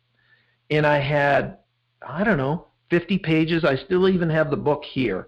And 0.72 0.88
I 0.88 1.00
had, 1.00 1.58
I 2.02 2.24
don't 2.24 2.38
know, 2.38 2.68
50 2.92 3.20
pages. 3.20 3.66
I 3.66 3.76
still 3.76 4.08
even 4.08 4.30
have 4.30 4.50
the 4.50 4.58
book 4.58 4.84
here 4.86 5.28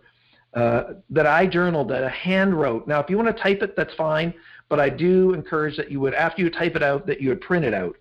uh, 0.54 0.84
that 1.10 1.28
I 1.28 1.48
journaled, 1.48 1.90
that 1.90 2.06
I 2.06 2.10
hand 2.10 2.58
wrote. 2.58 2.88
Now, 2.88 3.02
if 3.02 3.10
you 3.10 3.18
want 3.18 3.36
to 3.36 3.44
type 3.44 3.62
it, 3.62 3.76
that's 3.76 3.94
fine. 3.96 4.34
But 4.70 4.80
I 4.80 4.90
do 4.90 5.34
encourage 5.34 5.78
that 5.78 5.92
you 5.92 6.00
would, 6.02 6.14
after 6.14 6.42
you 6.42 6.50
type 6.50 6.76
it 6.76 6.84
out, 6.84 7.08
that 7.08 7.22
you 7.22 7.30
would 7.30 7.42
print 7.42 7.66
it 7.66 7.74
out. 7.74 7.96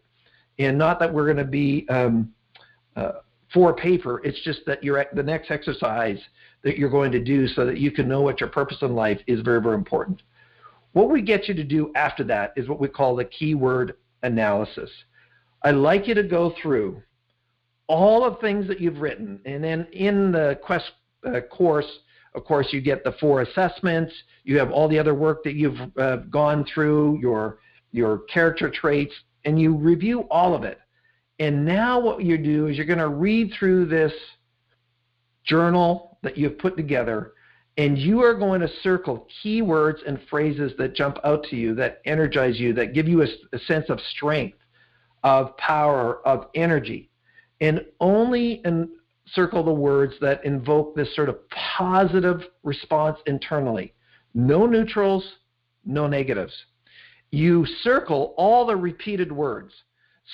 And 0.59 0.77
not 0.77 0.99
that 1.01 1.13
we're 1.13 1.27
going 1.27 1.37
to 1.37 1.45
be 1.45 1.87
um, 1.89 2.33
uh, 2.97 3.13
for 3.53 3.75
paper. 3.75 4.21
It's 4.25 4.41
just 4.43 4.61
that 4.67 4.83
you're 4.83 5.05
the 5.13 5.23
next 5.23 5.51
exercise 5.51 6.19
that 6.63 6.79
you're 6.79 6.91
going 6.91 7.13
to 7.13 7.23
do 7.23 7.47
so 7.47 7.65
that 7.67 7.79
you 7.79 7.91
can 7.91 8.09
know 8.09 8.23
what 8.23 8.41
your 8.41 8.49
purpose 8.49 8.79
in 8.83 8.95
life 8.95 9.21
is 9.27 9.41
very, 9.43 9.61
very 9.61 9.75
important. 9.77 10.23
What 10.93 11.11
we 11.11 11.23
get 11.23 11.47
you 11.47 11.55
to 11.55 11.65
do 11.65 11.93
after 11.95 12.25
that 12.25 12.53
is 12.57 12.69
what 12.69 12.81
we 12.81 12.89
call 12.89 13.15
the 13.15 13.25
keyword 13.27 13.95
analysis. 14.23 14.91
I'd 15.63 15.75
like 15.75 16.09
you 16.09 16.15
to 16.15 16.23
go 16.23 16.55
through 16.61 17.03
all 17.87 18.29
the 18.29 18.37
things 18.39 18.67
that 18.69 18.81
you've 18.81 19.01
written, 19.01 19.41
and 19.45 19.63
then 19.63 19.87
in 19.93 20.33
the 20.33 20.59
quest 20.63 20.91
uh, 21.25 21.41
course, 21.41 21.87
of 22.37 22.45
course, 22.45 22.69
you 22.71 22.83
get 22.83 23.03
the 23.03 23.13
four 23.19 23.41
assessments. 23.41 24.13
You 24.45 24.59
have 24.59 24.71
all 24.71 24.89
the 24.89 24.99
other 24.99 25.15
work 25.15 25.43
that 25.45 25.55
you've 25.55 25.81
uh, 25.99 26.17
gone 26.31 26.67
through, 26.73 27.19
your 27.21 27.59
your 27.93 28.19
character 28.33 28.71
traits, 28.71 29.15
and 29.47 29.59
you 29.59 29.75
review 29.75 30.21
all 30.31 30.55
of 30.55 30.63
it. 30.63 30.79
And 31.39 31.65
now 31.65 31.99
what 31.99 32.23
you 32.23 32.37
do 32.37 32.67
is 32.67 32.77
you're 32.77 32.85
going 32.85 32.99
to 32.99 33.09
read 33.09 33.53
through 33.59 33.87
this 33.87 34.13
journal 35.45 36.19
that 36.23 36.37
you've 36.37 36.59
put 36.59 36.77
together, 36.77 37.33
and 37.79 37.97
you 37.97 38.21
are 38.21 38.35
going 38.35 38.61
to 38.61 38.69
circle 38.83 39.27
keywords 39.43 39.99
and 40.07 40.19
phrases 40.29 40.73
that 40.77 40.95
jump 40.95 41.17
out 41.25 41.45
to 41.45 41.57
you, 41.57 41.75
that 41.77 42.03
energize 42.05 42.61
you, 42.61 42.75
that 42.75 42.93
give 42.93 43.09
you 43.09 43.23
a, 43.23 43.27
a 43.55 43.59
sense 43.61 43.87
of 43.89 43.99
strength, 44.15 44.59
of 45.25 45.57
power, 45.57 46.27
of 46.27 46.49
energy. 46.55 47.09
And 47.63 47.83
only 48.01 48.61
in, 48.65 48.91
circle 49.33 49.65
the 49.65 49.73
words 49.73 50.15
that 50.21 50.45
invoke 50.45 50.95
this 50.95 51.15
sort 51.15 51.29
of 51.29 51.39
positive 51.51 52.43
response 52.63 53.19
internally. 53.27 53.93
No 54.35 54.67
neutrals, 54.67 55.25
no 55.85 56.07
negatives. 56.07 56.53
You 57.31 57.67
circle 57.83 58.35
all 58.37 58.67
the 58.67 58.77
repeated 58.77 59.33
words. 59.33 59.73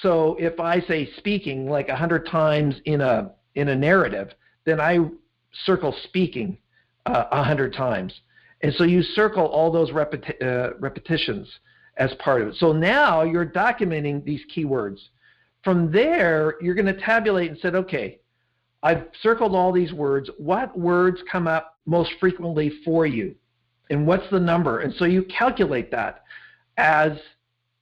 So 0.01 0.37
if 0.39 0.59
I 0.61 0.81
say 0.81 1.11
speaking 1.17 1.69
like 1.69 1.89
a 1.89 1.97
hundred 1.97 2.27
times 2.27 2.77
in 2.85 3.01
a 3.01 3.33
in 3.55 3.69
a 3.69 3.77
narrative, 3.77 4.33
then 4.65 4.81
I 4.81 4.99
circle 5.65 5.95
speaking 6.05 6.59
uh, 7.07 7.25
a 7.31 7.37
uh, 7.37 7.45
hundred 7.45 7.75
times, 7.75 8.13
and 8.63 8.73
so 8.75 8.85
you 8.85 9.03
circle 9.03 9.45
all 9.45 9.71
those 9.71 9.91
repeti- 9.91 10.43
uh, 10.43 10.75
repetitions 10.79 11.49
as 11.99 12.15
part 12.15 12.41
of 12.41 12.49
it. 12.49 12.55
So 12.57 12.73
now 12.73 13.23
you're 13.23 13.47
documenting 13.47 14.25
these 14.25 14.41
keywords. 14.55 14.99
From 15.63 15.93
there, 15.93 16.55
you're 16.61 16.75
going 16.75 16.87
to 16.87 16.99
tabulate 16.99 17.51
and 17.51 17.59
said, 17.61 17.75
okay, 17.75 18.21
I've 18.83 19.07
circled 19.23 19.55
all 19.55 19.73
these 19.73 19.93
words. 19.93 20.29
What 20.39 20.77
words 20.79 21.21
come 21.31 21.47
up 21.47 21.79
most 21.87 22.13
frequently 22.19 22.73
for 22.85 23.07
you? 23.07 23.35
And 23.91 24.07
what's 24.07 24.29
the 24.31 24.41
number? 24.41 24.81
And 24.81 24.95
so 24.95 25.05
you 25.05 25.25
calculate 25.25 25.91
that 25.91 26.25
as 26.77 27.13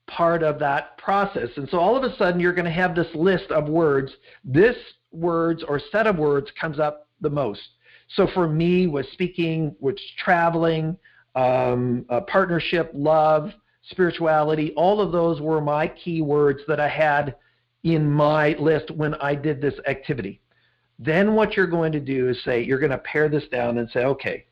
part 0.08 0.42
of 0.42 0.58
that 0.58 0.98
process. 0.98 1.48
And 1.56 1.68
so 1.68 1.78
all 1.78 1.96
of 1.96 2.04
a 2.04 2.14
sudden 2.16 2.40
you're 2.40 2.52
going 2.52 2.64
to 2.64 2.70
have 2.70 2.94
this 2.94 3.06
list 3.14 3.50
of 3.50 3.68
words. 3.68 4.12
This 4.44 4.76
words 5.12 5.62
or 5.66 5.80
set 5.92 6.06
of 6.06 6.18
words 6.18 6.50
comes 6.60 6.78
up 6.78 7.08
the 7.20 7.30
most. 7.30 7.60
So 8.16 8.26
for 8.34 8.48
me, 8.48 8.88
was 8.88 9.06
speaking, 9.12 9.74
was 9.78 9.94
traveling, 10.18 10.96
um, 11.36 12.04
partnership, 12.26 12.90
love, 12.92 13.52
spirituality, 13.84 14.72
all 14.76 15.00
of 15.00 15.12
those 15.12 15.40
were 15.40 15.60
my 15.60 15.88
key 15.88 16.22
words 16.22 16.60
that 16.66 16.80
I 16.80 16.88
had 16.88 17.36
in 17.84 18.10
my 18.10 18.56
list 18.58 18.90
when 18.90 19.14
I 19.14 19.34
did 19.34 19.60
this 19.60 19.74
activity. 19.86 20.40
Then 21.02 21.34
what 21.34 21.56
you're 21.56 21.66
going 21.66 21.92
to 21.92 22.00
do 22.00 22.28
is 22.28 22.42
say, 22.44 22.62
you're 22.62 22.78
going 22.78 22.90
to 22.90 22.98
pare 22.98 23.30
this 23.30 23.48
down 23.50 23.78
and 23.78 23.88
say, 23.90 24.04
okay, 24.04 24.44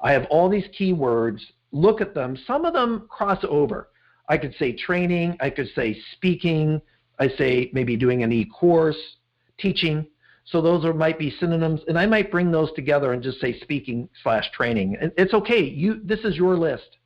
I 0.00 0.12
have 0.12 0.26
all 0.30 0.48
these 0.48 0.66
keywords, 0.78 1.40
look 1.72 2.00
at 2.00 2.14
them. 2.14 2.38
Some 2.46 2.64
of 2.64 2.72
them 2.72 3.08
cross 3.10 3.44
over. 3.48 3.88
I 4.28 4.38
could 4.38 4.54
say 4.58 4.72
training, 4.72 5.36
I 5.40 5.50
could 5.50 5.68
say 5.74 5.98
speaking, 6.12 6.80
I 7.18 7.28
say 7.28 7.70
maybe 7.72 7.96
doing 7.96 8.22
an 8.22 8.30
e-course, 8.30 8.96
teaching. 9.58 10.06
So 10.44 10.62
those 10.62 10.84
are 10.84 10.94
might 10.94 11.18
be 11.18 11.34
synonyms, 11.40 11.80
and 11.88 11.98
I 11.98 12.06
might 12.06 12.30
bring 12.30 12.52
those 12.52 12.72
together 12.74 13.12
and 13.12 13.22
just 13.22 13.40
say 13.40 13.58
speaking 13.60 14.08
slash 14.22 14.50
training. 14.52 14.96
It's 15.16 15.34
okay. 15.34 15.62
You 15.62 16.00
this 16.04 16.20
is 16.20 16.36
your 16.36 16.56
list. 16.56 16.96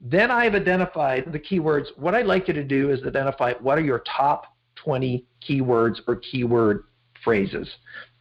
Then 0.00 0.30
I've 0.30 0.54
identified 0.54 1.32
the 1.32 1.38
keywords. 1.38 1.86
What 1.96 2.14
I'd 2.14 2.26
like 2.26 2.48
you 2.48 2.54
to 2.54 2.64
do 2.64 2.90
is 2.90 3.00
identify 3.04 3.54
what 3.54 3.78
are 3.78 3.82
your 3.82 4.04
top 4.16 4.46
20 4.76 5.24
keywords 5.48 6.00
or 6.06 6.16
keyword 6.16 6.84
phrases. 7.24 7.68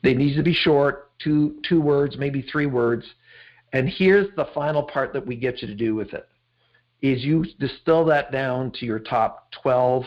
They 0.03 0.13
need 0.13 0.35
to 0.35 0.43
be 0.43 0.53
short, 0.53 1.11
two 1.19 1.59
two 1.67 1.81
words, 1.81 2.17
maybe 2.17 2.41
three 2.41 2.65
words. 2.65 3.05
And 3.73 3.87
here's 3.87 4.27
the 4.35 4.45
final 4.53 4.83
part 4.83 5.13
that 5.13 5.25
we 5.25 5.35
get 5.35 5.61
you 5.61 5.67
to 5.67 5.75
do 5.75 5.95
with 5.95 6.13
it 6.13 6.27
is 7.01 7.23
you 7.23 7.45
distill 7.59 8.05
that 8.05 8.31
down 8.31 8.71
to 8.71 8.85
your 8.85 8.99
top 8.99 9.51
12 9.63 10.03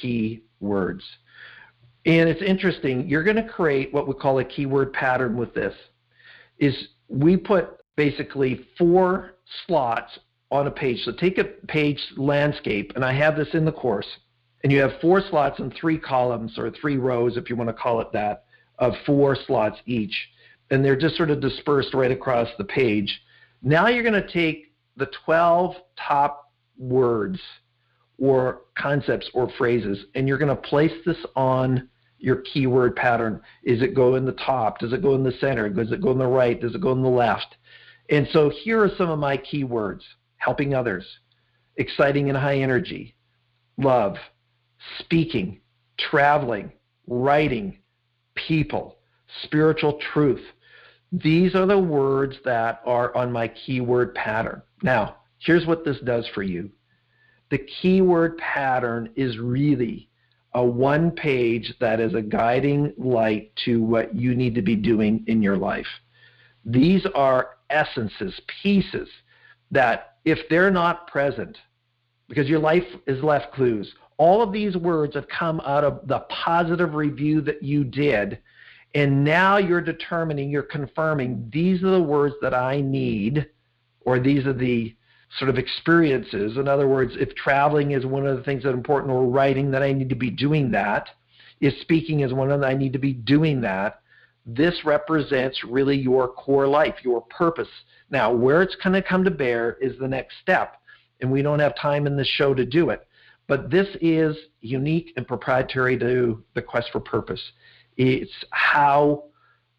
key 0.00 0.42
words. 0.60 1.04
And 2.06 2.28
it's 2.28 2.40
interesting, 2.40 3.06
you're 3.08 3.24
going 3.24 3.36
to 3.36 3.46
create 3.46 3.92
what 3.92 4.08
we 4.08 4.14
call 4.14 4.38
a 4.38 4.44
keyword 4.44 4.92
pattern 4.92 5.36
with 5.36 5.52
this. 5.54 5.74
Is 6.58 6.88
we 7.08 7.36
put 7.36 7.80
basically 7.96 8.66
four 8.78 9.32
slots 9.66 10.18
on 10.50 10.66
a 10.66 10.70
page. 10.70 11.02
So 11.04 11.12
take 11.12 11.38
a 11.38 11.44
page 11.44 12.00
landscape, 12.16 12.92
and 12.94 13.04
I 13.04 13.12
have 13.12 13.36
this 13.36 13.48
in 13.54 13.64
the 13.64 13.72
course, 13.72 14.06
and 14.62 14.72
you 14.72 14.80
have 14.80 14.92
four 15.00 15.20
slots 15.20 15.58
and 15.58 15.74
three 15.74 15.98
columns 15.98 16.58
or 16.58 16.70
three 16.70 16.96
rows, 16.96 17.36
if 17.36 17.50
you 17.50 17.56
want 17.56 17.68
to 17.68 17.74
call 17.74 18.00
it 18.00 18.12
that, 18.12 18.45
of 18.78 18.94
four 19.04 19.36
slots 19.46 19.78
each. 19.86 20.14
And 20.70 20.84
they're 20.84 20.96
just 20.96 21.16
sort 21.16 21.30
of 21.30 21.40
dispersed 21.40 21.94
right 21.94 22.10
across 22.10 22.48
the 22.58 22.64
page. 22.64 23.20
Now 23.62 23.88
you're 23.88 24.02
going 24.02 24.20
to 24.20 24.32
take 24.32 24.72
the 24.96 25.08
12 25.24 25.76
top 25.96 26.52
words 26.78 27.38
or 28.18 28.62
concepts 28.76 29.30
or 29.34 29.50
phrases, 29.58 30.06
and 30.14 30.26
you're 30.26 30.38
going 30.38 30.54
to 30.54 30.62
place 30.62 30.92
this 31.04 31.18
on 31.34 31.88
your 32.18 32.36
keyword 32.36 32.96
pattern. 32.96 33.40
Is 33.62 33.82
it 33.82 33.94
go 33.94 34.14
in 34.16 34.24
the 34.24 34.32
top? 34.32 34.78
Does 34.78 34.92
it 34.92 35.02
go 35.02 35.14
in 35.14 35.22
the 35.22 35.32
center? 35.32 35.68
Does 35.68 35.92
it 35.92 36.00
go 36.00 36.12
in 36.12 36.18
the 36.18 36.26
right? 36.26 36.60
Does 36.60 36.74
it 36.74 36.80
go 36.80 36.92
in 36.92 37.02
the 37.02 37.08
left? 37.08 37.56
And 38.08 38.26
so 38.32 38.50
here 38.50 38.82
are 38.82 38.90
some 38.96 39.10
of 39.10 39.18
my 39.18 39.36
keywords 39.36 40.00
helping 40.38 40.74
others, 40.74 41.04
exciting 41.76 42.28
and 42.28 42.38
high 42.38 42.58
energy, 42.58 43.14
love, 43.78 44.16
speaking, 44.98 45.60
traveling, 45.98 46.72
writing, 47.06 47.78
people, 48.46 48.96
spiritual 49.44 49.98
truth. 50.12 50.42
These 51.12 51.54
are 51.54 51.66
the 51.66 51.78
words 51.78 52.36
that 52.44 52.80
are 52.84 53.16
on 53.16 53.32
my 53.32 53.48
keyword 53.48 54.14
pattern. 54.14 54.62
Now, 54.82 55.16
here's 55.38 55.66
what 55.66 55.84
this 55.84 55.98
does 56.00 56.28
for 56.34 56.42
you. 56.42 56.70
The 57.50 57.58
keyword 57.80 58.38
pattern 58.38 59.10
is 59.16 59.38
really 59.38 60.08
a 60.54 60.64
one 60.64 61.10
page 61.10 61.74
that 61.80 62.00
is 62.00 62.14
a 62.14 62.22
guiding 62.22 62.92
light 62.96 63.52
to 63.64 63.82
what 63.82 64.14
you 64.14 64.34
need 64.34 64.54
to 64.54 64.62
be 64.62 64.74
doing 64.74 65.22
in 65.26 65.42
your 65.42 65.56
life. 65.56 65.86
These 66.64 67.06
are 67.14 67.50
essences, 67.70 68.40
pieces 68.62 69.08
that 69.70 70.16
if 70.24 70.38
they're 70.48 70.70
not 70.70 71.06
present, 71.08 71.56
because 72.28 72.48
your 72.48 72.58
life 72.58 72.86
is 73.06 73.22
left 73.22 73.52
clues, 73.52 73.92
all 74.18 74.42
of 74.42 74.52
these 74.52 74.76
words 74.76 75.14
have 75.14 75.28
come 75.28 75.60
out 75.60 75.84
of 75.84 76.06
the 76.06 76.20
positive 76.30 76.94
review 76.94 77.40
that 77.42 77.62
you 77.62 77.84
did, 77.84 78.38
and 78.94 79.24
now 79.24 79.58
you're 79.58 79.80
determining, 79.80 80.50
you're 80.50 80.62
confirming 80.62 81.50
these 81.52 81.82
are 81.82 81.90
the 81.90 82.02
words 82.02 82.34
that 82.40 82.54
I 82.54 82.80
need 82.80 83.46
or 84.06 84.18
these 84.18 84.46
are 84.46 84.52
the 84.54 84.94
sort 85.38 85.50
of 85.50 85.58
experiences. 85.58 86.56
In 86.56 86.68
other 86.68 86.88
words, 86.88 87.12
if 87.18 87.34
traveling 87.34 87.90
is 87.90 88.06
one 88.06 88.26
of 88.26 88.36
the 88.36 88.42
things 88.44 88.62
that 88.62 88.70
are 88.70 88.74
important, 88.74 89.12
or 89.12 89.26
writing, 89.26 89.70
that 89.72 89.82
I 89.82 89.92
need 89.92 90.08
to 90.08 90.14
be 90.14 90.30
doing 90.30 90.70
that. 90.70 91.08
If 91.60 91.78
speaking 91.80 92.20
is 92.20 92.32
one 92.32 92.50
of 92.50 92.60
them, 92.60 92.70
I 92.70 92.74
need 92.74 92.92
to 92.92 92.98
be 92.98 93.12
doing 93.12 93.60
that. 93.62 94.00
This 94.46 94.84
represents 94.84 95.64
really 95.64 95.96
your 95.96 96.28
core 96.28 96.68
life, 96.68 96.94
your 97.02 97.22
purpose. 97.22 97.68
Now, 98.10 98.32
where 98.32 98.62
it's 98.62 98.76
going 98.76 98.94
to 98.94 99.06
come 99.06 99.24
to 99.24 99.30
bear 99.30 99.76
is 99.80 99.98
the 99.98 100.06
next 100.06 100.36
step, 100.40 100.76
and 101.20 101.30
we 101.30 101.42
don't 101.42 101.58
have 101.58 101.76
time 101.76 102.06
in 102.06 102.16
this 102.16 102.28
show 102.28 102.54
to 102.54 102.64
do 102.64 102.90
it. 102.90 103.05
But 103.48 103.70
this 103.70 103.88
is 104.00 104.36
unique 104.60 105.12
and 105.16 105.26
proprietary 105.26 105.98
to 105.98 106.42
the 106.54 106.62
quest 106.62 106.90
for 106.92 107.00
purpose. 107.00 107.42
It's 107.96 108.32
how 108.50 109.24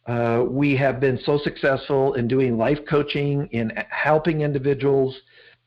uh, 0.07 0.45
we 0.47 0.75
have 0.77 0.99
been 0.99 1.19
so 1.25 1.37
successful 1.37 2.13
in 2.13 2.27
doing 2.27 2.57
life 2.57 2.79
coaching, 2.89 3.47
in 3.51 3.73
helping 3.89 4.41
individuals 4.41 5.15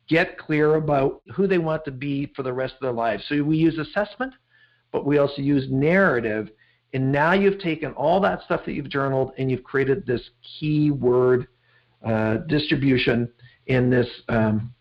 get 0.08 0.38
clear 0.38 0.76
about 0.76 1.22
who 1.34 1.46
they 1.46 1.58
want 1.58 1.84
to 1.84 1.90
be 1.90 2.32
for 2.34 2.42
the 2.42 2.52
rest 2.52 2.74
of 2.74 2.80
their 2.80 2.92
lives. 2.92 3.24
So 3.28 3.42
we 3.42 3.58
use 3.58 3.78
assessment, 3.78 4.32
but 4.92 5.04
we 5.04 5.18
also 5.18 5.42
use 5.42 5.66
narrative. 5.70 6.50
And 6.94 7.12
now 7.12 7.32
you've 7.32 7.60
taken 7.60 7.92
all 7.92 8.18
that 8.20 8.42
stuff 8.42 8.64
that 8.64 8.72
you've 8.72 8.88
journaled 8.88 9.32
and 9.38 9.50
you've 9.50 9.62
created 9.62 10.06
this 10.06 10.22
keyword 10.58 11.46
uh, 12.04 12.38
distribution 12.48 13.30
in 13.66 13.90
this 13.90 14.08
um, 14.28 14.74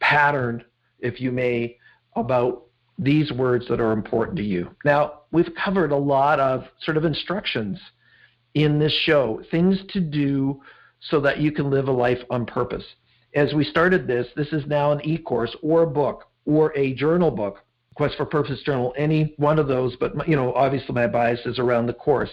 pattern 0.00 0.64
if 1.00 1.20
you 1.20 1.30
may, 1.30 1.76
about 2.16 2.64
these 2.98 3.30
words 3.32 3.66
that 3.68 3.80
are 3.80 3.92
important 3.92 4.36
to 4.38 4.42
you. 4.42 4.70
Now, 4.84 5.20
we've 5.32 5.50
covered 5.62 5.92
a 5.92 5.96
lot 5.96 6.40
of 6.40 6.64
sort 6.82 6.96
of 6.96 7.04
instructions 7.04 7.78
in 8.54 8.78
this 8.78 8.92
show, 9.04 9.42
things 9.50 9.78
to 9.90 10.00
do 10.00 10.60
so 11.00 11.20
that 11.20 11.38
you 11.38 11.52
can 11.52 11.70
live 11.70 11.88
a 11.88 11.92
life 11.92 12.20
on 12.30 12.46
purpose. 12.46 12.84
As 13.34 13.52
we 13.52 13.64
started 13.64 14.06
this, 14.06 14.26
this 14.34 14.48
is 14.48 14.66
now 14.66 14.92
an 14.92 15.00
e 15.04 15.18
course 15.18 15.54
or 15.62 15.82
a 15.82 15.86
book 15.86 16.24
or 16.46 16.76
a 16.76 16.94
journal 16.94 17.30
book 17.30 17.58
Quest 17.96 18.16
for 18.18 18.26
Purpose 18.26 18.60
Journal, 18.62 18.92
any 18.98 19.34
one 19.38 19.58
of 19.58 19.68
those, 19.68 19.96
but 19.96 20.28
you 20.28 20.36
know, 20.36 20.52
obviously 20.52 20.94
my 20.94 21.06
bias 21.06 21.40
is 21.46 21.58
around 21.58 21.86
the 21.86 21.94
course 21.94 22.30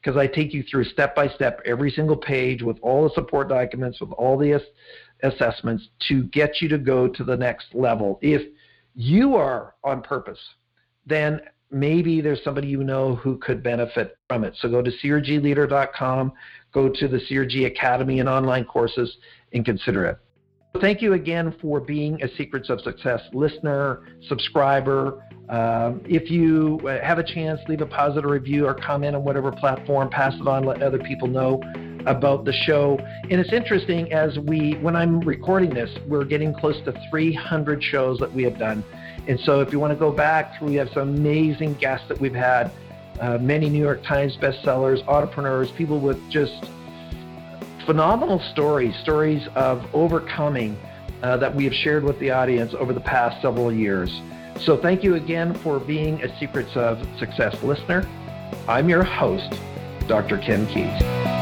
because 0.00 0.16
I 0.16 0.26
take 0.26 0.54
you 0.54 0.62
through 0.62 0.84
step 0.84 1.14
by 1.14 1.28
step 1.28 1.60
every 1.66 1.90
single 1.90 2.16
page 2.16 2.62
with 2.62 2.78
all 2.80 3.04
the 3.04 3.14
support 3.14 3.50
documents, 3.50 4.00
with 4.00 4.10
all 4.12 4.38
the 4.38 4.58
assessments 5.22 5.88
to 6.08 6.24
get 6.24 6.62
you 6.62 6.68
to 6.70 6.78
go 6.78 7.08
to 7.08 7.24
the 7.24 7.36
next 7.36 7.74
level. 7.74 8.18
If 8.22 8.40
you 8.94 9.36
are 9.36 9.74
on 9.84 10.02
purpose, 10.02 10.38
then 11.06 11.40
maybe 11.70 12.20
there's 12.20 12.42
somebody 12.44 12.68
you 12.68 12.84
know 12.84 13.16
who 13.16 13.38
could 13.38 13.62
benefit 13.62 14.16
from 14.28 14.44
it. 14.44 14.54
So 14.60 14.68
go 14.68 14.82
to 14.82 14.90
crgleader.com, 14.90 16.32
go 16.72 16.88
to 16.88 17.08
the 17.08 17.18
CRG 17.18 17.66
Academy 17.66 18.20
and 18.20 18.28
online 18.28 18.64
courses, 18.64 19.16
and 19.52 19.64
consider 19.64 20.06
it. 20.06 20.18
Thank 20.80 21.02
you 21.02 21.12
again 21.12 21.54
for 21.60 21.80
being 21.80 22.22
a 22.22 22.28
Secrets 22.36 22.70
of 22.70 22.80
Success 22.80 23.20
listener, 23.34 24.00
subscriber. 24.28 25.22
Um, 25.50 26.00
if 26.06 26.30
you 26.30 26.78
have 27.02 27.18
a 27.18 27.22
chance, 27.22 27.60
leave 27.68 27.82
a 27.82 27.86
positive 27.86 28.30
review 28.30 28.66
or 28.66 28.74
comment 28.74 29.14
on 29.14 29.22
whatever 29.22 29.52
platform, 29.52 30.08
pass 30.08 30.32
it 30.34 30.48
on, 30.48 30.64
let 30.64 30.82
other 30.82 30.98
people 30.98 31.28
know 31.28 31.60
about 32.06 32.44
the 32.44 32.52
show. 32.52 32.98
And 33.30 33.40
it's 33.40 33.52
interesting 33.52 34.12
as 34.12 34.38
we, 34.38 34.74
when 34.74 34.96
I'm 34.96 35.20
recording 35.20 35.70
this, 35.70 35.90
we're 36.06 36.24
getting 36.24 36.54
close 36.54 36.80
to 36.82 36.92
300 37.10 37.82
shows 37.82 38.18
that 38.18 38.32
we 38.32 38.42
have 38.44 38.58
done. 38.58 38.84
And 39.28 39.38
so 39.40 39.60
if 39.60 39.72
you 39.72 39.78
want 39.78 39.92
to 39.92 39.98
go 39.98 40.10
back, 40.10 40.60
we 40.60 40.74
have 40.76 40.90
some 40.90 41.16
amazing 41.16 41.74
guests 41.74 42.08
that 42.08 42.20
we've 42.20 42.34
had, 42.34 42.70
uh, 43.20 43.38
many 43.38 43.68
New 43.68 43.82
York 43.82 44.02
Times 44.02 44.36
bestsellers, 44.36 45.06
entrepreneurs, 45.06 45.70
people 45.72 46.00
with 46.00 46.18
just 46.30 46.64
phenomenal 47.86 48.40
stories, 48.52 48.94
stories 48.96 49.46
of 49.54 49.86
overcoming 49.94 50.76
uh, 51.22 51.36
that 51.36 51.54
we 51.54 51.64
have 51.64 51.74
shared 51.74 52.04
with 52.04 52.18
the 52.18 52.30
audience 52.30 52.74
over 52.74 52.92
the 52.92 53.00
past 53.00 53.40
several 53.42 53.72
years. 53.72 54.20
So 54.60 54.76
thank 54.76 55.02
you 55.02 55.14
again 55.14 55.54
for 55.54 55.78
being 55.78 56.22
a 56.22 56.38
Secrets 56.38 56.76
of 56.76 57.06
Success 57.18 57.60
listener. 57.62 58.08
I'm 58.68 58.88
your 58.88 59.02
host, 59.02 59.58
Dr. 60.06 60.38
Ken 60.38 60.66
Keis. 60.66 61.41